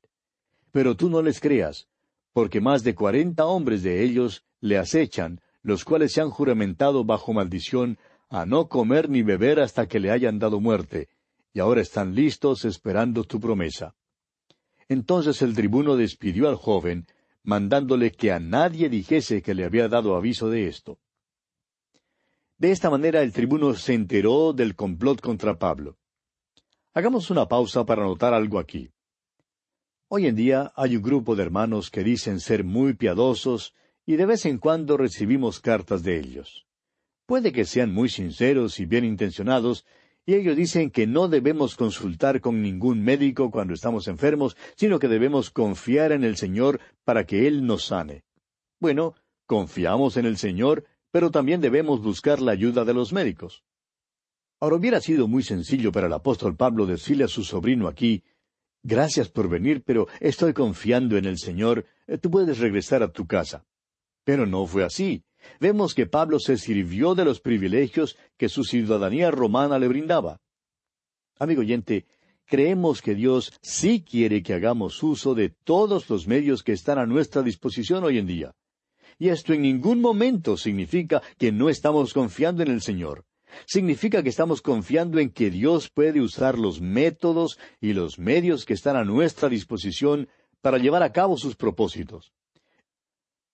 Pero 0.72 0.96
tú 0.96 1.10
no 1.10 1.22
les 1.22 1.42
creas, 1.42 1.90
porque 2.32 2.62
más 2.62 2.86
de 2.86 2.96
cuarenta 2.96 3.46
hombres 3.46 3.84
de 3.84 4.02
ellos 4.02 4.46
le 4.62 4.78
acechan, 4.78 5.42
los 5.62 5.84
cuales 5.84 6.14
se 6.14 6.22
han 6.22 6.30
juramentado 6.30 7.04
bajo 7.04 7.34
maldición 7.34 7.98
a 8.30 8.46
no 8.46 8.70
comer 8.70 9.10
ni 9.10 9.22
beber 9.22 9.60
hasta 9.60 9.86
que 9.86 10.00
le 10.00 10.10
hayan 10.10 10.40
dado 10.40 10.62
muerte, 10.62 11.10
y 11.52 11.60
ahora 11.60 11.82
están 11.82 12.16
listos 12.16 12.64
esperando 12.64 13.26
tu 13.26 13.42
promesa. 13.42 13.94
Entonces 14.88 15.42
el 15.42 15.54
tribuno 15.54 15.98
despidió 15.98 16.48
al 16.48 16.56
joven, 16.56 17.08
mandándole 17.44 18.12
que 18.12 18.32
a 18.32 18.40
nadie 18.40 18.88
dijese 18.88 19.42
que 19.42 19.54
le 19.54 19.66
había 19.66 19.90
dado 19.90 20.16
aviso 20.16 20.50
de 20.50 20.70
esto. 20.70 20.98
De 22.58 22.72
esta 22.72 22.90
manera 22.90 23.22
el 23.22 23.34
tribuno 23.34 23.74
se 23.74 23.94
enteró 23.94 24.54
del 24.54 24.76
complot 24.76 25.20
contra 25.20 25.60
Pablo. 25.60 25.98
Hagamos 26.94 27.30
una 27.30 27.50
pausa 27.50 27.86
para 27.86 28.04
notar 28.04 28.34
algo 28.34 28.60
aquí. 28.60 28.92
Hoy 30.08 30.28
en 30.28 30.36
día 30.38 30.72
hay 30.78 30.96
un 30.96 31.02
grupo 31.02 31.36
de 31.36 31.44
hermanos 31.44 31.92
que 31.92 32.02
dicen 32.04 32.40
ser 32.40 32.64
muy 32.64 32.94
piadosos 32.94 33.74
y 34.06 34.16
de 34.16 34.26
vez 34.26 34.46
en 34.46 34.58
cuando 34.58 34.96
recibimos 34.96 35.60
cartas 35.60 36.02
de 36.04 36.18
ellos. 36.18 36.66
Puede 37.26 37.52
que 37.52 37.66
sean 37.66 37.94
muy 37.94 38.08
sinceros 38.08 38.80
y 38.80 38.86
bien 38.86 39.04
intencionados, 39.04 39.86
y 40.26 40.36
ellos 40.36 40.56
dicen 40.56 40.92
que 40.92 41.08
no 41.08 41.28
debemos 41.28 41.76
consultar 41.76 42.40
con 42.40 42.62
ningún 42.62 43.04
médico 43.04 43.52
cuando 43.52 43.74
estamos 43.74 44.08
enfermos, 44.08 44.56
sino 44.78 44.98
que 44.98 45.10
debemos 45.10 45.50
confiar 45.50 46.14
en 46.14 46.24
el 46.24 46.38
Señor 46.38 46.80
para 47.04 47.26
que 47.26 47.48
Él 47.48 47.66
nos 47.66 47.86
sane. 47.86 48.24
Bueno, 48.80 49.16
confiamos 49.46 50.16
en 50.16 50.26
el 50.26 50.38
Señor, 50.38 50.86
pero 51.16 51.32
también 51.32 51.62
debemos 51.62 52.02
buscar 52.02 52.42
la 52.42 52.52
ayuda 52.52 52.84
de 52.84 52.94
los 52.94 53.14
médicos. 53.14 53.64
Ahora 54.60 54.76
hubiera 54.76 55.00
sido 55.00 55.30
muy 55.30 55.44
sencillo 55.44 55.94
para 55.94 56.08
el 56.08 56.14
apóstol 56.14 56.58
Pablo 56.58 56.86
decirle 56.86 57.24
a 57.24 57.30
su 57.30 57.46
sobrino 57.46 57.88
aquí, 57.88 58.22
Gracias 58.84 59.30
por 59.30 59.48
venir, 59.48 59.82
pero 59.86 60.10
estoy 60.20 60.52
confiando 60.52 61.16
en 61.16 61.24
el 61.24 61.38
Señor, 61.38 61.86
eh, 62.06 62.18
tú 62.18 62.30
puedes 62.30 62.60
regresar 62.60 63.02
a 63.02 63.14
tu 63.14 63.26
casa. 63.28 63.66
Pero 64.26 64.46
no 64.46 64.68
fue 64.68 64.84
así 64.84 65.24
vemos 65.62 65.94
que 65.94 66.06
Pablo 66.06 66.38
se 66.38 66.58
sirvió 66.58 67.16
de 67.16 67.24
los 67.24 67.40
privilegios 67.40 68.18
que 68.36 68.50
su 68.50 68.66
ciudadanía 68.66 69.32
romana 69.32 69.80
le 69.80 69.88
brindaba. 69.88 70.42
Amigo 71.40 71.62
oyente, 71.62 72.08
creemos 72.46 73.02
que 73.02 73.16
Dios 73.16 73.58
sí 73.62 74.04
quiere 74.04 74.44
que 74.44 74.54
hagamos 74.54 75.02
uso 75.02 75.34
de 75.34 75.48
todos 75.64 76.10
los 76.10 76.28
medios 76.28 76.62
que 76.62 76.74
están 76.74 77.00
a 77.00 77.06
nuestra 77.06 77.42
disposición 77.42 78.04
hoy 78.04 78.18
en 78.18 78.28
día. 78.28 78.56
Y 79.18 79.30
esto 79.30 79.54
en 79.54 79.62
ningún 79.62 80.02
momento 80.02 80.58
significa 80.58 81.22
que 81.38 81.52
no 81.52 81.70
estamos 81.70 82.14
confiando 82.14 82.64
en 82.64 82.70
el 82.70 82.82
Señor. 82.82 83.26
Significa 83.66 84.22
que 84.22 84.30
estamos 84.30 84.62
confiando 84.62 85.20
en 85.20 85.30
que 85.30 85.50
Dios 85.50 85.90
puede 85.90 86.20
usar 86.20 86.60
los 86.60 86.82
métodos 86.82 87.58
y 87.80 87.94
los 87.94 88.20
medios 88.20 88.66
que 88.66 88.74
están 88.74 88.98
a 88.98 89.06
nuestra 89.06 89.48
disposición 89.48 90.28
para 90.62 90.78
llevar 90.78 91.04
a 91.04 91.14
cabo 91.14 91.38
sus 91.38 91.56
propósitos. 91.56 92.34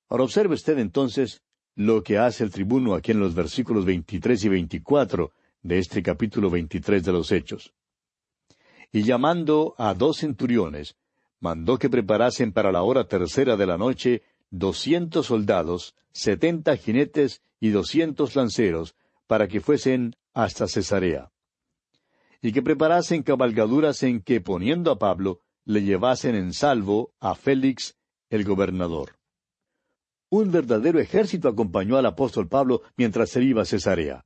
Ahora 0.09 0.23
observe 0.23 0.55
usted 0.55 0.79
entonces 0.79 1.41
lo 1.75 2.03
que 2.03 2.17
hace 2.17 2.43
el 2.43 2.51
tribuno 2.51 2.95
aquí 2.95 3.11
en 3.11 3.19
los 3.19 3.35
versículos 3.35 3.85
23 3.85 4.43
y 4.45 4.49
24 4.49 5.31
de 5.61 5.77
este 5.77 6.01
capítulo 6.01 6.49
23 6.49 7.03
de 7.03 7.11
los 7.11 7.31
Hechos. 7.31 7.73
Y 8.91 9.03
llamando 9.03 9.75
a 9.77 9.93
dos 9.93 10.17
centuriones, 10.17 10.95
mandó 11.39 11.77
que 11.77 11.89
preparasen 11.89 12.51
para 12.51 12.71
la 12.71 12.83
hora 12.83 13.07
tercera 13.07 13.55
de 13.55 13.65
la 13.65 13.77
noche 13.77 14.21
doscientos 14.51 15.27
soldados, 15.27 15.95
setenta 16.11 16.77
jinetes 16.77 17.41
y 17.59 17.69
doscientos 17.69 18.35
lanceros, 18.35 18.95
para 19.25 19.47
que 19.47 19.61
fuesen 19.61 20.15
hasta 20.33 20.67
Cesarea. 20.67 21.31
Y 22.41 22.51
que 22.51 22.61
preparasen 22.61 23.23
cabalgaduras 23.23 24.03
en 24.03 24.21
que, 24.21 24.41
poniendo 24.41 24.91
a 24.91 24.99
Pablo, 24.99 25.39
le 25.63 25.83
llevasen 25.83 26.35
en 26.35 26.53
salvo 26.53 27.13
a 27.19 27.35
Félix 27.35 27.97
el 28.29 28.43
gobernador. 28.43 29.17
Un 30.29 30.51
verdadero 30.51 30.99
ejército 30.99 31.49
acompañó 31.49 31.97
al 31.97 32.05
apóstol 32.05 32.47
Pablo 32.47 32.81
mientras 32.95 33.35
él 33.35 33.43
iba 33.43 33.61
a 33.61 33.65
Cesarea. 33.65 34.25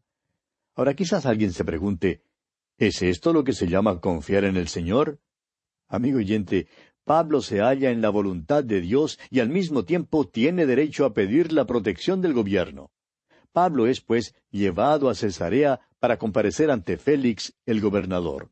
Ahora 0.75 0.93
quizás 0.93 1.25
alguien 1.25 1.51
se 1.51 1.65
pregunte, 1.65 2.21
¿es 2.77 3.01
esto 3.01 3.33
lo 3.33 3.43
que 3.43 3.53
se 3.53 3.67
llama 3.67 3.99
confiar 3.99 4.43
en 4.43 4.57
el 4.57 4.67
Señor? 4.67 5.19
Amigo 5.87 6.17
oyente, 6.17 6.67
Pablo 7.05 7.41
se 7.41 7.59
halla 7.59 7.91
en 7.91 8.01
la 8.01 8.09
voluntad 8.09 8.63
de 8.63 8.81
Dios 8.81 9.19
y 9.29 9.39
al 9.39 9.49
mismo 9.49 9.85
tiempo 9.85 10.27
tiene 10.27 10.65
derecho 10.65 11.05
a 11.05 11.13
pedir 11.13 11.53
la 11.53 11.65
protección 11.65 12.19
del 12.19 12.33
gobierno. 12.33 12.89
Pablo 13.53 13.85
es, 13.85 14.01
pues, 14.01 14.33
llevado 14.49 15.07
a 15.07 15.15
Cesarea 15.15 15.79
para 15.99 16.17
comparecer 16.17 16.71
ante 16.71 16.97
Félix, 16.97 17.53
el 17.65 17.79
gobernador. 17.79 18.49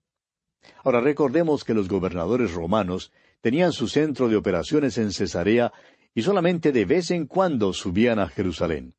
Ahora 0.83 1.01
recordemos 1.01 1.63
que 1.63 1.73
los 1.73 1.89
gobernadores 1.89 2.53
romanos 2.53 3.11
tenían 3.41 3.73
su 3.73 3.87
centro 3.87 4.29
de 4.29 4.35
operaciones 4.35 4.97
en 4.97 5.11
Cesarea 5.11 5.73
y 6.13 6.21
solamente 6.21 6.71
de 6.71 6.85
vez 6.85 7.09
en 7.11 7.25
cuando 7.25 7.73
subían 7.73 8.19
a 8.19 8.29
Jerusalén. 8.29 8.93